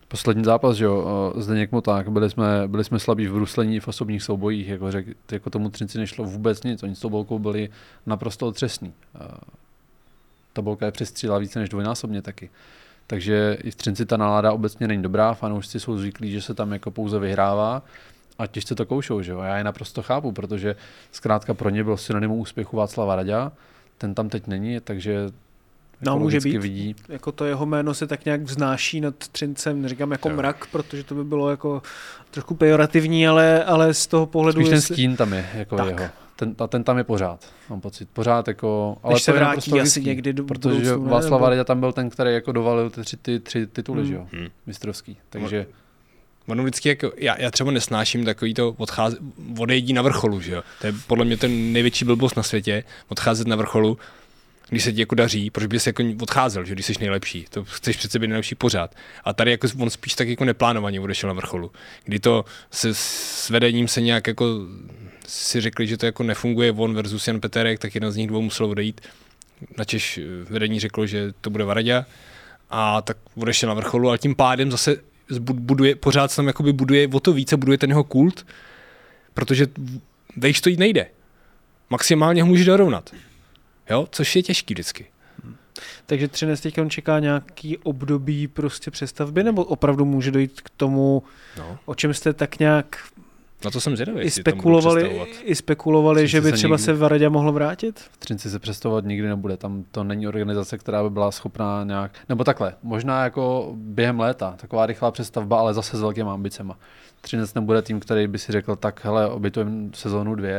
[0.07, 4.23] Poslední zápas, že jo, Zdeněk Moták, byli jsme, byli jsme slabí v bruslení v osobních
[4.23, 7.69] soubojích, jako, řek, jako tomu Třinci nešlo vůbec nic, oni s tou bolkou byli
[8.05, 8.93] naprosto otřesní.
[10.53, 12.49] Ta bolka je přestříla více než dvojnásobně taky.
[13.07, 16.73] Takže i v Třinci ta nálada obecně není dobrá, fanoušci jsou zvyklí, že se tam
[16.73, 17.81] jako pouze vyhrává
[18.39, 19.39] a těžce to koušou, že jo.
[19.39, 20.75] A já je naprosto chápu, protože
[21.11, 23.51] zkrátka pro ně byl synonymum úspěchu Václava Raďa,
[23.97, 25.17] ten tam teď není, takže
[26.01, 26.57] No, může být.
[26.57, 30.35] vidí, Jako to jeho jméno se tak nějak vznáší nad Třincem, neříkám jako Jo.
[30.35, 31.81] mrak, protože to by bylo jako
[32.31, 34.55] trošku pejorativní, ale, ale z toho pohledu...
[34.61, 35.87] Spíš ten jestli- stín tam je, jako Tak.
[35.87, 36.09] jeho.
[36.35, 38.09] Ten, a ten tam je pořád, mám pocit.
[38.13, 38.97] Pořád jako...
[39.03, 41.03] Ale Než to se je vrátí naprosto asi logický, někdy do Protože budoucnu?
[41.09, 44.07] Václav Nebo- Varda tam byl ten, který jako dovalil ty tři, ty, tři tituly, Hmm.
[44.09, 44.27] že jo?
[44.33, 44.47] Hmm.
[44.67, 45.17] Mistrovský.
[45.29, 45.65] Takže
[46.49, 49.17] Ono vždycky jako, já, já třeba nesnáším takový to odcháze,
[49.57, 50.63] odejdí na vrcholu, že jo.
[50.81, 53.97] To je podle mě ten největší blbost na světě, odcházet na vrcholu,
[54.69, 57.97] když se ti jako daří, proč bys jako odcházel, že když jsi nejlepší, to chceš
[57.97, 58.95] přece být nejlepší pořád.
[59.23, 61.71] A tady jako on spíš tak jako neplánovaně odešel na vrcholu,
[62.05, 64.45] kdy to se s vedením se nějak jako
[65.27, 68.41] si řekli, že to jako nefunguje on versus Jan Peterek, tak jeden z nich dvou
[68.41, 69.01] musel odejít.
[69.77, 70.19] Načež
[70.49, 72.05] vedení řeklo, že to bude Varadě
[72.69, 74.97] a tak odešel na vrcholu, ale tím pádem zase
[75.39, 78.45] buduje, pořád se tam jakoby buduje o to více, buduje ten jeho kult,
[79.33, 79.67] protože
[80.37, 81.07] vejš to jít nejde.
[81.89, 83.09] Maximálně ho můžeš dorovnat.
[83.89, 85.05] Jo, což je těžký vždycky.
[86.05, 91.23] Takže Třinec teď on čeká nějaký období prostě přestavby, nebo opravdu může dojít k tomu,
[91.57, 91.77] No.
[91.85, 92.97] o čem jste tak nějak
[93.65, 94.21] Na to jsem zvědavý.
[94.21, 97.99] i spekulovali, i spekulovali že by se třeba nikdy- se Varadě mohlo vrátit?
[97.99, 99.57] V Třinci se přestavovat nikdy nebude.
[99.57, 102.11] Tam to není organizace, která by byla schopná nějak...
[102.29, 106.77] Nebo takhle, možná jako během léta, taková rychlá přestavba, ale zase s velkými ambicema.
[107.21, 110.55] Třinec nebude tým, který by si řekl, tak hele, obytujeme sezónu dvě,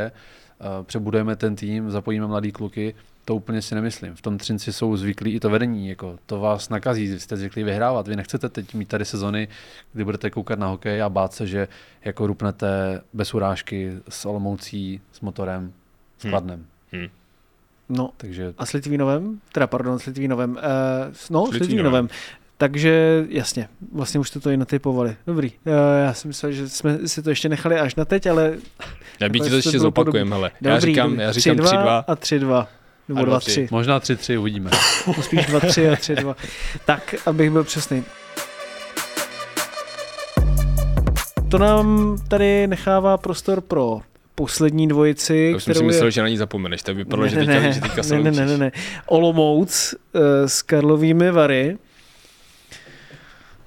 [0.61, 2.95] eh, přebudujeme ten tým, zapojíme mladý kluky,
[3.31, 4.15] to úplně si nemyslím.
[4.15, 8.09] V tom Třinci jsou zvyklí i to vedení, jako to vás nakazí, jste zvyklí vyhrávat.
[8.09, 9.49] Vy nechcete teď mít tady sezony,
[9.93, 11.69] kdy budete koukat na hokej a bát se, že
[12.05, 15.73] jako rupnete bez urážky s Olomoucí, s motorem,
[16.19, 16.31] s Hmm.
[16.31, 16.67] Kladnem.
[17.89, 19.41] No Takže a s Litvínovem?
[19.53, 20.51] Teda pardon, s Litvínovem.
[20.51, 20.59] Uh,
[21.31, 22.09] no, s S Litvínovem.
[22.57, 25.17] Takže jasně, vlastně už jste to i natypovali.
[25.27, 25.53] Dobrý.
[25.67, 25.73] Uh,
[26.05, 28.57] já si myslel, že jsme si to ještě nechali až na teď, ale
[29.21, 30.51] Já bych ti to ještě to bylo zopakujem, hele.
[30.61, 32.05] Já říkám, já říkám 3-2 3-2.
[32.07, 32.67] a 3-2.
[33.15, 33.69] Nebo A 2-3.
[33.71, 34.71] možná 3-3 uvidíme.
[35.07, 36.35] No, spíš 2-3 a 3-2.
[36.85, 38.05] Tak, abych byl přesný.
[41.49, 44.01] To nám tady nechává prostor pro
[44.35, 46.11] poslední dvojici, Já už jsem si myslel, je...
[46.11, 48.23] že na ní zapomeneš, tak vypadalo, ne, že ne, teďka, ne, že teďka se ne,
[48.23, 48.73] ne, ne, ne, ne.
[49.07, 51.79] Olomouc uh, s Karlovými Vary.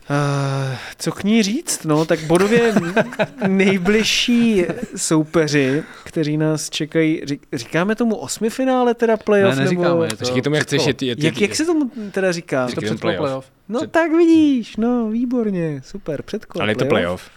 [0.09, 1.83] Uh, co k ní říct?
[1.85, 2.73] No, tak bodově
[3.47, 9.55] nejbližší soupeři, kteří nás čekají, řík, říkáme tomu osmifinále teda playoff?
[9.55, 10.15] Ne, neříkáme, nebo...
[10.15, 12.65] to Říkej tomu, jak chceš, je, je, Jak, jak se tomu teda říká?
[12.65, 13.19] To předkolo playoff.
[13.21, 13.51] playoff.
[13.69, 16.61] No před- tak vidíš, no výborně, super, předkolo.
[16.61, 17.29] Ale je to playoff.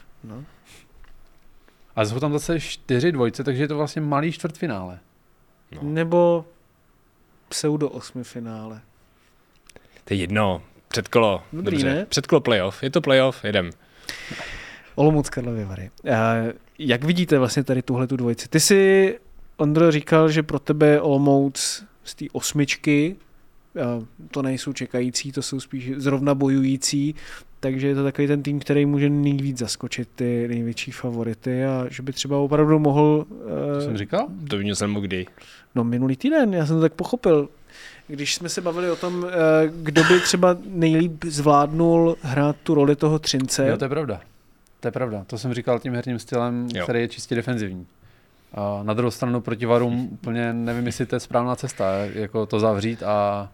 [1.97, 4.99] A jsou tam zase čtyři dvojce, takže je to vlastně malý čtvrtfinále.
[5.73, 5.79] No.
[5.83, 6.45] Nebo
[7.49, 8.81] pseudo osmifinále.
[10.05, 10.63] To je jedno.
[11.03, 11.43] Předkolo.
[11.53, 11.95] Dobrý, Dobře.
[11.95, 12.07] ne?
[12.07, 12.83] Předkolo playoff.
[12.83, 13.71] Je to playoff, jedem.
[14.95, 15.91] Olomouc Karlovy Vary.
[16.15, 16.35] A
[16.79, 18.49] jak vidíte vlastně tady tuhle tu dvojici?
[18.49, 19.19] Ty si,
[19.57, 23.17] Ondro, říkal, že pro tebe Olomouc z té osmičky,
[23.83, 27.15] a to nejsou čekající, to jsou spíš zrovna bojující,
[27.67, 32.03] takže je to takový ten tým, který může nejvíc zaskočit ty největší favority a že
[32.03, 33.27] by třeba opravdu mohl...
[33.75, 34.27] To jsem Uh, říkal?
[34.51, 35.27] To by měl jsem kdy.
[35.75, 37.49] no minulý týden, já jsem to tak pochopil.
[38.09, 39.33] Když jsme se bavili o tom, eh,
[39.83, 44.21] kdo by třeba nejlíp zvládnul hrát tu roli toho Třince, Jo, to je pravda.
[44.81, 45.25] To je pravda.
[45.27, 46.83] To jsem říkal tím herním stylem, Jo.
[46.85, 47.87] který je čistě defenzivní.
[48.55, 52.61] A na druhou stranu proti varům úplně nevím, jestli to je správná cesta, jako to
[52.61, 53.49] zavřít a,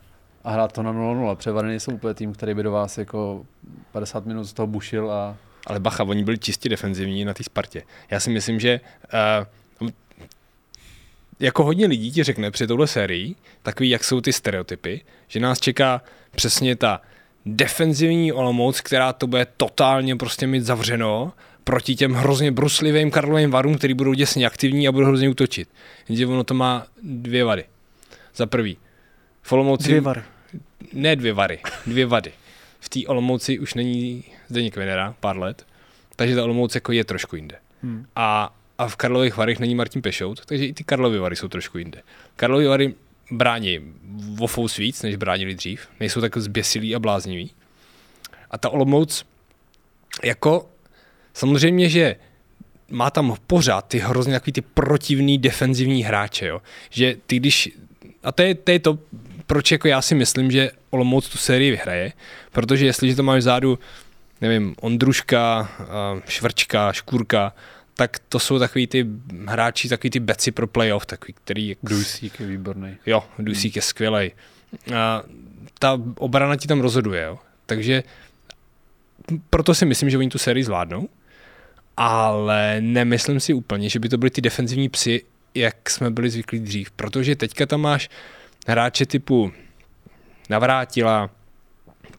[0.45, 1.36] a hrát to na 0-0.
[1.36, 3.47] Převary nejsou úplně tým, který by do vás jako
[3.93, 5.36] 50 minut z toho bušil a
[5.66, 7.82] Ale bacha, oni byli čistě defenzivní na té Spartě.
[8.11, 8.80] Já si myslím, že
[9.80, 9.88] uh,
[11.40, 15.61] jako hodně lidí ti řekne při touhle sérii, takový, jak jsou ty stereotypy, že nás
[15.61, 17.01] čeká přesně ta
[17.47, 21.32] defenzivní Olomouc, která to bude totálně prostě mít zavřeno
[21.64, 25.68] proti těm hrozně bruslivým Karlovým varům, který budou děsně aktivní a budou hrozně útočit.
[26.09, 27.64] Jenže ono to má dvě vady.
[28.36, 28.76] Za prvý,
[29.43, 29.88] v Olomouci...
[29.88, 30.24] dvě var.
[30.93, 32.32] Ne dvě vary, dvě vady.
[32.80, 35.66] V té Olomouci už není Zdeněk Venera, pár let,
[36.16, 37.57] takže ta Olomouc jako je trošku jinde.
[37.82, 38.07] Hmm.
[38.16, 41.78] A, a v Karlových Varech není Martin Pešout, takže i ty Karlovy Vary jsou trošku
[41.78, 42.03] jinde.
[42.36, 42.95] Karlovy Vary
[43.30, 43.80] brání
[44.38, 45.88] o fous víc, než bránili dřív.
[46.01, 47.51] Nejsou tak zběsilí a bláznivý.
[48.51, 49.26] A ta Olomouc,
[50.24, 50.70] jako
[51.34, 52.16] samozřejmě, že
[52.90, 56.62] má tam pořád ty hrozně takový ty protivný defenzivní hráče, jo.
[56.90, 57.70] Že ty když,
[58.22, 58.99] a to je, to je to,
[59.53, 62.12] proč jako já si myslím, že Olomouc tu sérii vyhraje,
[62.53, 63.78] protože jestliže to máš vzadu,
[64.40, 65.70] nevím, Ondruška,
[66.28, 67.53] Švrčka, Škůrka,
[67.94, 69.07] tak to jsou takový ty
[69.46, 72.96] hráči, takový ty beci pro playoff, takový, který Dusík je výborný.
[73.07, 74.32] Jo, Dusík je skvělej.
[74.96, 75.22] A
[75.78, 77.38] ta obrana ti tam rozhoduje, jo.
[77.66, 78.03] Takže
[79.50, 81.09] proto si myslím, že oni tu sérii zvládnou,
[81.96, 85.24] ale nemyslím si úplně, že by to byly ty defenzivní psy,
[85.55, 88.09] jak jsme byli zvyklí dřív, protože teďka tam máš
[88.68, 89.52] hráče typu
[90.50, 91.30] Navrátila,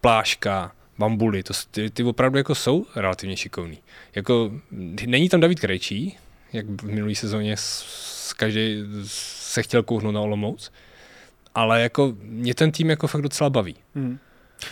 [0.01, 3.77] Pláška, Bambuly, to, ty, ty opravdu jako jsou relativně šikovný.
[4.15, 4.51] Jako,
[5.05, 6.17] není tam David Krejčí,
[6.53, 7.85] jak v minulé sezóně s,
[8.29, 10.71] s každý se chtěl kouhnout na Olomouc,
[11.55, 13.75] ale jako mě ten tým jako fakt docela baví.
[13.95, 14.19] Hmm.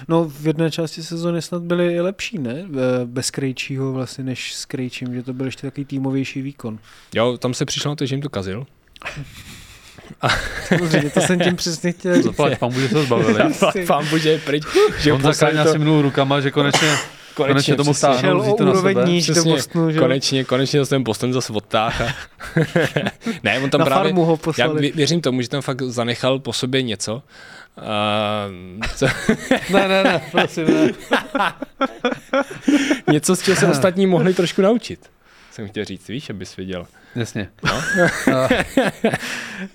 [0.07, 2.65] No v jedné části sezóny snad byly i lepší, ne?
[3.05, 6.80] Bez Krejčího vlastně než s Krejčím, že to byl ještě takový týmovější výkon.
[7.15, 8.65] Jo, tam se přišlo na to, že jim to kazil.
[10.68, 12.24] Samozřejmě, to jsem tím přesně chtěl říct.
[12.24, 13.39] Zaplať pambu, že se zbavili.
[13.88, 14.64] Pán bože je pryč,
[14.99, 16.97] že On Zachráňa to, si minul rukama, že konečně,
[17.34, 18.16] konečně tomu přesně.
[18.18, 19.03] stáhnou, vzít to na sebe.
[19.05, 22.05] níž do Přesně, Bostonu, že konečně, konečně se ten Boston zase odtáhl.
[22.05, 22.14] a-
[23.43, 24.82] ne, on tam Na právě, farmu ho já poslali.
[24.82, 27.24] vě- věřím tomu, že tam fakt zanechal po sobě něco
[27.78, 28.47] A,
[28.95, 29.05] co,
[29.70, 30.91] Ne, ne, ne, prosím, ne.
[33.12, 34.99] něco, z čeho se ostatní mohli trošku naučit.
[35.52, 36.88] Jsem chtěl říct, víš, abys věděl.
[37.16, 37.49] Jasně.
[37.64, 37.72] No.
[38.34, 38.47] A-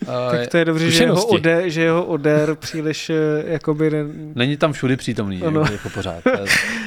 [0.09, 3.15] a- Tak to je dobře, že jeho, ode, že jeho odér příliš eh,
[3.47, 4.05] jakoby ne,
[4.35, 5.65] Není tam všudy přítomný, Ano.
[5.73, 6.23] jako, pořád.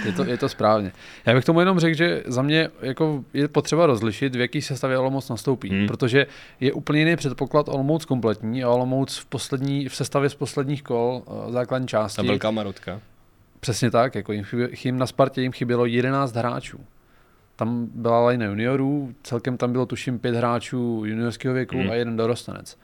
[0.05, 0.91] Je- to, je to správně.
[1.25, 4.97] Já bych tomu jenom řekl, že za mě jako je potřeba rozlišit, v jaký sestavě
[4.97, 5.77] Olomouc nastoupí, Hmm.
[5.79, 5.87] hmm.
[5.87, 6.27] protože
[6.59, 11.23] je úplně jiný předpoklad Olomouc kompletní a Olomouc v, poslední, v sestavě z posledních kol
[11.27, 12.15] eh, základní části.
[12.17, 12.99] Ta velká marotka.
[13.59, 16.79] Přesně tak, jako jim, chybě, jim na Spartě jim chybělo 11 hráčů.
[17.59, 21.89] Tam byla lajna juniorů, celkem tam bylo tuším pět hráčů juniorského věku hmm.
[21.89, 22.77] a jeden dorostanec.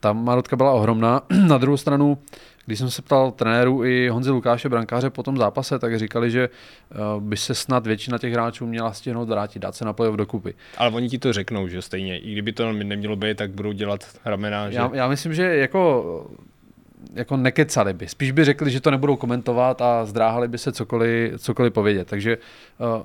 [0.00, 1.22] Ta marotka byla ohromná.
[1.48, 2.18] na druhou stranu,
[2.66, 6.48] když jsem se ptal trenéru i Honzi Lukáše Brankáře po tom zápase, tak říkali, že
[6.48, 10.54] uh, by se snad většina těch hráčů měla stihnout vrátit, dát se na playoff dokupy.
[10.76, 12.18] Ale oni ti to řeknou, že stejně.
[12.18, 14.76] I kdyby to nemělo být, tak budou dělat ramena, že...
[14.76, 16.26] Já, já myslím, že jako
[17.14, 18.08] jako nekecali by.
[18.08, 22.08] Spíš by řekli, že to nebudou komentovat a zdráhali by se cokoliv, cokoliv povědět.
[22.08, 22.38] Takže
[22.96, 23.02] uh,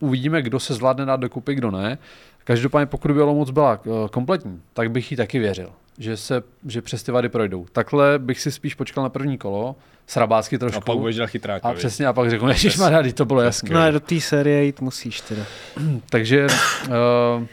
[0.00, 1.98] uvidíme, kdo se zvládne dát dokupy, kdo ne.
[2.44, 6.82] Každopádně pokud by Olomouc byla uh, kompletní, tak bych jí taky věřil, že, se, že
[6.82, 7.66] přes ty vady projdou.
[7.72, 9.76] Takhle bych si spíš počkal na první kolo,
[10.06, 10.80] srabácky a trošku.
[10.80, 11.68] pak budeš dělat chytráka.
[11.68, 12.78] a přesně, a pak řeknu, ježiš,
[13.14, 13.70] to bylo jasné.
[13.74, 15.42] No a do té série jít musíš teda.
[16.10, 17.44] Takže uh,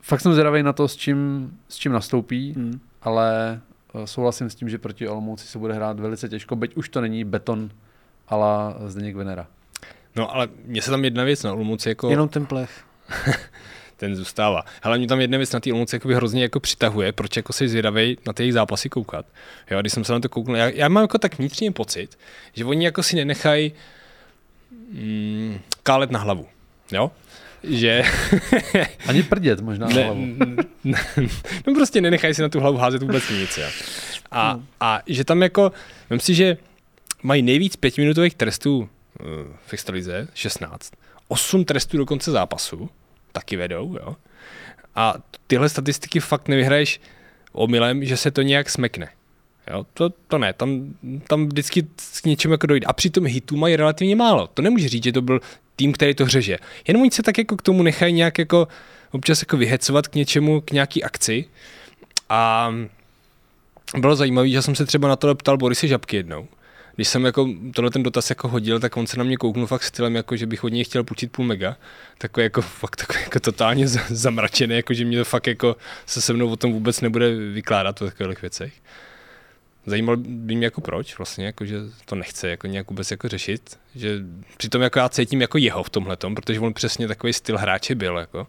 [0.00, 2.80] fakt jsem zvědavý na to, s čím, s čím nastoupí, Hmm.
[3.02, 3.60] ale
[3.94, 7.00] uh, souhlasím s tím, že proti Olomouci se bude hrát velice těžko, byť už to
[7.00, 7.70] není beton
[8.28, 9.46] ala Zdeněk Venera.
[10.18, 12.10] No ale mně se tam jedna věc na Olomouci jako...
[12.10, 12.70] Jenom ten plech.
[13.96, 14.64] ten zůstává.
[14.82, 17.68] Ale mě tam jedna věc na té Olomouci jakoby hrozně jako přitahuje, proč jako si
[17.68, 19.26] zvědavej na ty jejich zápasy koukat.
[19.70, 22.18] Jo, když jsem se na to kouknul, já, já mám jako tak vnitřní pocit,
[22.52, 23.72] že oni jako si nenechají
[24.92, 26.46] mm, kálet na hlavu.
[26.92, 27.10] Jo?
[27.62, 28.02] Že
[29.06, 30.26] Ani prdět možná na ne, hlavu.
[30.84, 30.98] ne,
[31.66, 33.58] no prostě nenechají si na tu hlavu házet vůbec nic.
[33.58, 33.66] Jo.
[34.30, 35.72] A, a že tam jako,
[36.10, 36.56] myslím si, že
[37.22, 38.88] mají nejvíc pětiminutových trestů
[39.66, 40.92] v extralize, 16,
[41.28, 42.90] 8 trestů do konce zápasu,
[43.32, 44.16] taky vedou, jo.
[44.94, 45.14] A
[45.46, 47.00] tyhle statistiky fakt nevyhraješ
[47.52, 49.08] omylem, že se to nějak smekne.
[49.70, 50.94] Jo, to, to ne, tam,
[51.26, 51.82] tam vždycky
[52.22, 52.86] k něčemu jako dojde.
[52.86, 54.46] A přitom hitů mají relativně málo.
[54.46, 55.40] To nemůže říct, že to byl
[55.76, 56.58] tým, který to hřeže.
[56.88, 58.68] Jenom oni se tak jako k tomu nechají nějak jako
[59.10, 61.44] občas jako vyhecovat k něčemu, k nějaký akci.
[62.28, 62.72] A
[63.98, 66.48] bylo zajímavé, že jsem se třeba na to ptal Borisy Žabky jednou.
[66.98, 69.82] Když jsem jako tohle ten dotaz jako hodil, tak on se na mě kouknul fakt
[69.82, 71.76] stylem, jako že bych od něj chtěl půjčit půl mega.
[72.18, 75.76] Takový jako fakt takový jako totálně zamračený, jako že mě to fakt jako
[76.06, 78.72] se se mnou o tom vůbec nebude vykládat o takových věcech.
[79.86, 83.78] Zajímalo by mě jako proč vlastně, jako že to nechce jako nějak vůbec jako řešit,
[83.94, 84.18] že
[84.56, 88.18] přitom jako já cítím jako jeho v tomhle protože on přesně takový styl hráče byl,
[88.18, 88.46] jako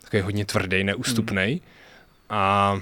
[0.00, 1.62] takový hodně tvrdý, neústupný
[2.30, 2.74] a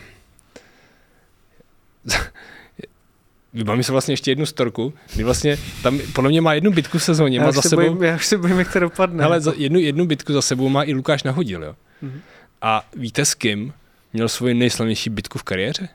[3.53, 7.03] Vybavím se vlastně ještě jednu storku, kdy vlastně tam podle mě má jednu bitku v
[7.05, 9.23] sezóně, Já má už, za se sebou, bojím, já už se bojím, jak to dopadne.
[9.23, 11.75] hele, za jednu, jednu bitku za sebou má i Lukáš Nahodil, jo.
[12.03, 12.21] Mhm.
[12.63, 13.73] A víte s kým
[14.13, 15.89] měl svoji nejslavnější bitku v kariéře?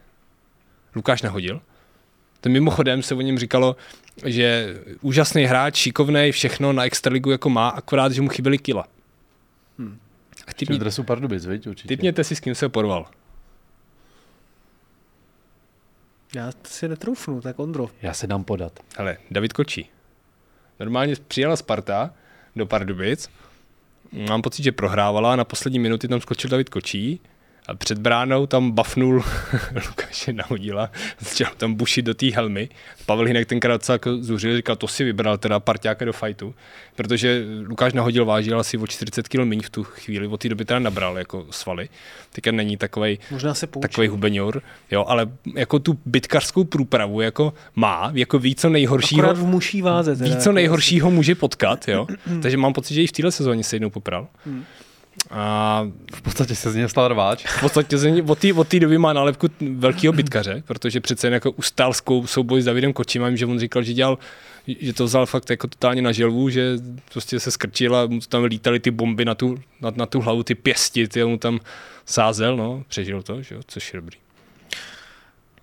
[0.95, 1.61] Lukáš Nahodil.
[2.41, 3.75] To mimochodem se o něm říkalo,
[4.25, 8.87] že úžasný hráč, šikovný, všechno na extraligu jako má, akorát, že mu chyběly kila.
[9.79, 9.97] Hmm.
[10.55, 11.87] Typně, dresu Pardubic, viď, určitě.
[11.87, 13.05] typněte si, s kým se porval.
[16.35, 17.89] Já si netroufnu, tak Ondro.
[18.01, 18.79] Já se dám podat.
[18.97, 19.89] Hele, David Kočí.
[20.79, 22.13] Normálně přijela Sparta
[22.55, 23.29] do Pardubic.
[24.11, 27.19] Mám pocit, že prohrávala a na poslední minuty tam skočil David Kočí
[27.67, 29.23] a před bránou tam bafnul
[29.87, 32.69] Lukáše Nahodila, začal tam bušit do té helmy.
[33.05, 36.55] Pavel Hinek tenkrát docela jako zuřil, říkal, to si vybral teda parťáka do fajtu,
[36.95, 40.65] protože Lukáš Nahodil vážil asi o 40 kg méně v tu chvíli, od té doby
[40.65, 41.89] teda nabral jako svaly.
[42.31, 44.61] Teďka není takovej, Možná se takový hubeňur,
[44.91, 49.81] jo, ale jako tu bitkařskou průpravu jako má, jako ví, co nejhoršího, Akorát v muší
[49.81, 50.15] váze.
[50.15, 52.07] Teda, ví, co jako nejhoršího může potkat, jo.
[52.41, 54.27] Takže mám pocit, že i v téhle sezóně se jednou popral.
[54.45, 54.63] Hmm.
[55.31, 55.83] A
[56.15, 57.45] V podstatě se z něj stal rváč.
[57.45, 61.33] v podstatě ze ní- od té od doby má nálepku velkého bitkaře, protože přece jen
[61.33, 61.93] jako ustál
[62.25, 64.17] souboj s Davidem Kočím, vím, že on říkal, že dělal
[64.79, 66.77] že to vzal fakt jako totálně na želvu, že
[67.11, 70.43] prostě se skrčil a mu tam lítaly ty bomby na tu, na, na tu hlavu,
[70.43, 71.59] ty pěsti, ty mu tam
[72.05, 74.17] sázel, no, přežil to, že jo, což je dobrý.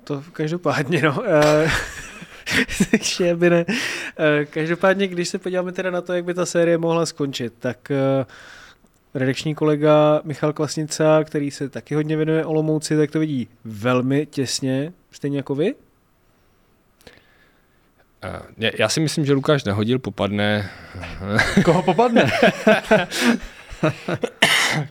[0.04, 1.22] To každopádně, no.
[1.26, 1.70] eh,
[2.90, 3.64] Takže by ne.
[4.18, 7.90] Eh, Každopádně, když se podíváme teda na to, jak by ta série mohla skončit, tak
[7.90, 8.24] eh,
[9.14, 14.92] redakční kolega Michal Klasnica, který se taky hodně věnuje Olomouci, tak to vidí velmi těsně,
[15.10, 15.74] stejně jako vy.
[15.74, 15.80] Uh,
[18.78, 20.70] já- si myslím, že Lukáš Nahodil popadne
[21.64, 22.30] Koho popadne?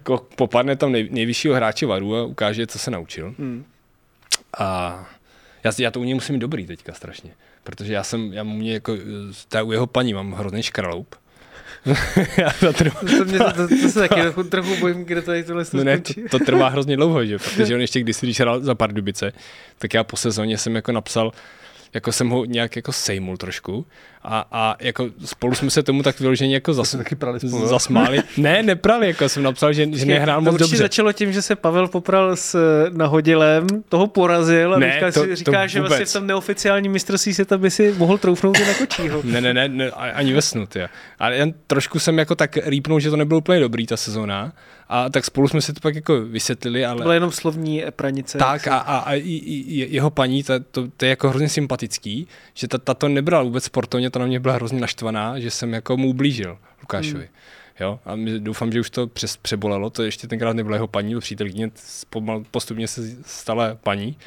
[0.04, 3.36] Ko- popadne tam nej, nejvyššího hráče varu a ukáže, co se naučil.
[3.40, 3.66] Hmm.
[4.58, 5.00] A
[5.64, 7.32] Já, já to u něj musím mít dobrý teďka strašně,
[7.64, 8.98] protože já jsem, já mě jako,
[9.50, 11.16] ta, u jeho paní mám hrozný škraloup.
[12.38, 15.66] já to, trvá, To, mě, to, to, se taky trochu, trochu bojím, kde tady tohle
[15.74, 17.38] no ne, to, to, trvá hrozně dlouho, že?
[17.56, 19.32] protože on ještě když když hrál za Pardubice,
[19.78, 21.32] tak já po sezóně jsem jako napsal,
[21.94, 23.86] jako jsem ho nějak jako sejmul trošku
[24.24, 28.20] a, a jako spolu jsme se tomu tak vyloženě jako zas, taky prali spolu, zasmáli.
[28.38, 30.78] Ne, neprali, jako jsem napsal, že, že nehrál to moc dobře.
[30.78, 35.22] začalo tím, že se Pavel popral s eh, nahodilem, toho porazil a Ne, teďka to-
[35.22, 38.60] si to říká, že vlastně v tom neoficiálním mistrovství se tam by si mohl troufnout
[38.60, 39.22] i na kočího.
[39.30, 40.68] Ne, ne, ne, ne ani ve snu.
[41.20, 44.54] Ale jen trošku jsem jako tak rýpnul, že to nebylo úplně dobrý ta sezóna.
[44.90, 46.98] A tak spolu jsme si to pak jako vysvětlili, ale...
[46.98, 48.38] To byla jenom slovní pranice.
[48.38, 52.28] Tak a, a, a i, i, jeho paní, ta, to, to, je jako hrozně sympatický,
[52.54, 55.74] že ta, ta to nebrala vůbec sportovně, ta na mě byla hrozně naštvaná, že jsem
[55.74, 57.24] jako mu ublížil Lukášovi.
[57.24, 57.34] Hmm.
[57.80, 61.22] Jo, a doufám, že už to přes, přebolelo, to ještě tenkrát nebyla jeho paní, byl
[61.22, 61.72] přítelkyně,
[62.10, 64.18] pomal, postupně se stala paní,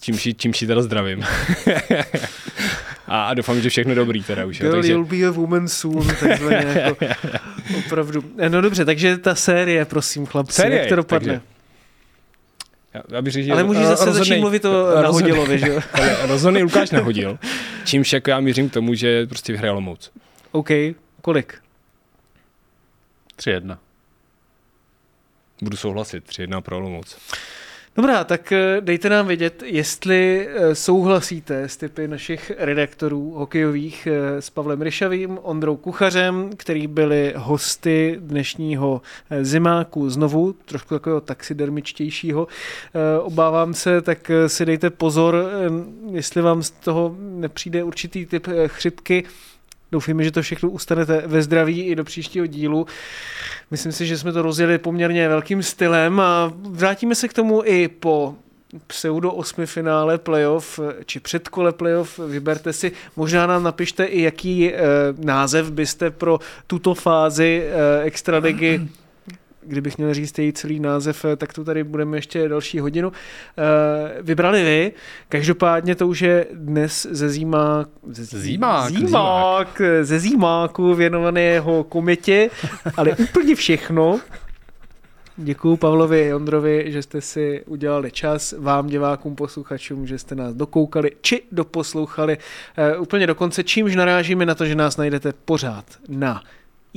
[0.00, 1.24] čímž, ji- čímž ji teda zdravím.
[3.06, 4.60] a, a doufám, že všechno dobrý teda už.
[4.60, 7.04] Jo, Girl, takže, you'll be a woman soon, takzvaně jako,
[7.78, 8.24] opravdu.
[8.48, 11.32] No dobře, takže ta série, prosím chlapci, Série, jak to dopadne?
[11.32, 11.46] takže-
[12.94, 15.80] já, já bych že Ale můžeš zase rozhodnej- začít mluvit o Nahodilovi, že jo?
[15.92, 17.38] Ale rozhodný Lukáš nahodil,
[17.84, 20.10] čímž jako já mířím k tomu, že prostě vyhraje Olomouc.
[20.52, 20.68] OK,
[21.22, 21.62] kolik?
[23.38, 23.78] 3-1.
[25.62, 27.16] Budu souhlasit, 3-1 pro Olomouc.
[27.96, 34.42] Dobrá, tak eh, dejte nám vědět, jestli eh, souhlasíte s typy našich redaktorů hokejových eh,
[34.42, 39.02] s Pavlem Ryšavým, Ondrou Kuchařem, který byli hosty dnešního
[39.42, 42.48] zimáku znovu, trošku takového taxidermičtějšího.
[43.22, 45.44] Obávám se, tak si dejte pozor,
[46.10, 49.24] jestli vám z toho nepřijde určitý typ chřipky.
[49.92, 52.86] Doufíme, že to všechno ustanete ve zdraví i do příštího dílu.
[53.70, 57.88] Myslím si, že jsme to rozjeli poměrně velkým stylem a vrátíme se k tomu i
[57.88, 58.34] po
[58.86, 64.78] pseudo osmi finále playoff, či předkole playoff, vyberte si, možná nám napište i jaký e,
[65.18, 68.88] název byste pro tuto fázi e, extraligy
[69.62, 73.12] kdybych měl říct její celý název, eh, tak tu tady budeme ještě další hodinu.
[73.58, 74.92] E, vybrali vy,
[75.28, 77.86] každopádně to už je dnes ze zímá...
[78.10, 78.90] Ze Zímák.
[78.90, 82.50] Zímák, ze zímáku věnovaný jeho kometě,
[82.96, 84.20] ale úplně všechno.
[85.36, 91.10] Děkuju Pavlovi Ondrovi, že jste si udělali čas, vám divákům, posluchačům, že jste nás dokoukali
[91.20, 92.38] či doposlouchali
[92.76, 96.42] e, úplně do konce, čímž narážíme na to, že nás najdete pořád na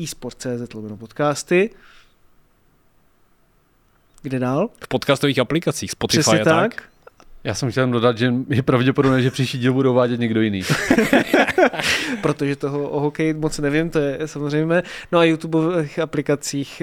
[0.03, 1.70] eSport.cz podcasty.
[4.24, 4.69] Kde dál?
[4.84, 6.76] V podcastových aplikacích, Spotify Přesně a tak.
[6.76, 6.84] tak.
[7.43, 10.61] Já jsem chtěl dodat, že je pravděpodobné, že příští díl budou vádět někdo jiný.
[12.21, 14.84] protože toho o hokeji moc nevím, to je samozřejmě.
[15.11, 16.82] No a YouTubeových aplikacích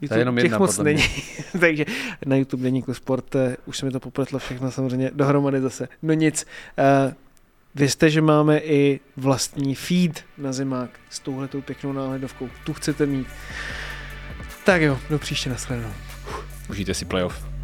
[0.00, 1.04] YouTube, jenom těch jedna, moc podle není.
[1.60, 1.84] Takže
[2.26, 5.88] na YouTube Deníku Sport, eh, už se mi to popletlo všechno samozřejmě dohromady zase.
[6.02, 6.46] No nic,
[7.06, 7.12] uh,
[7.74, 12.48] vězte, že máme i vlastní feed na zimák s touhletou pěknou náhledovkou.
[12.64, 13.26] Tu chcete mít.
[14.64, 16.07] Tak jo, do příště nashledanou.
[16.68, 17.57] Užijte si playoff.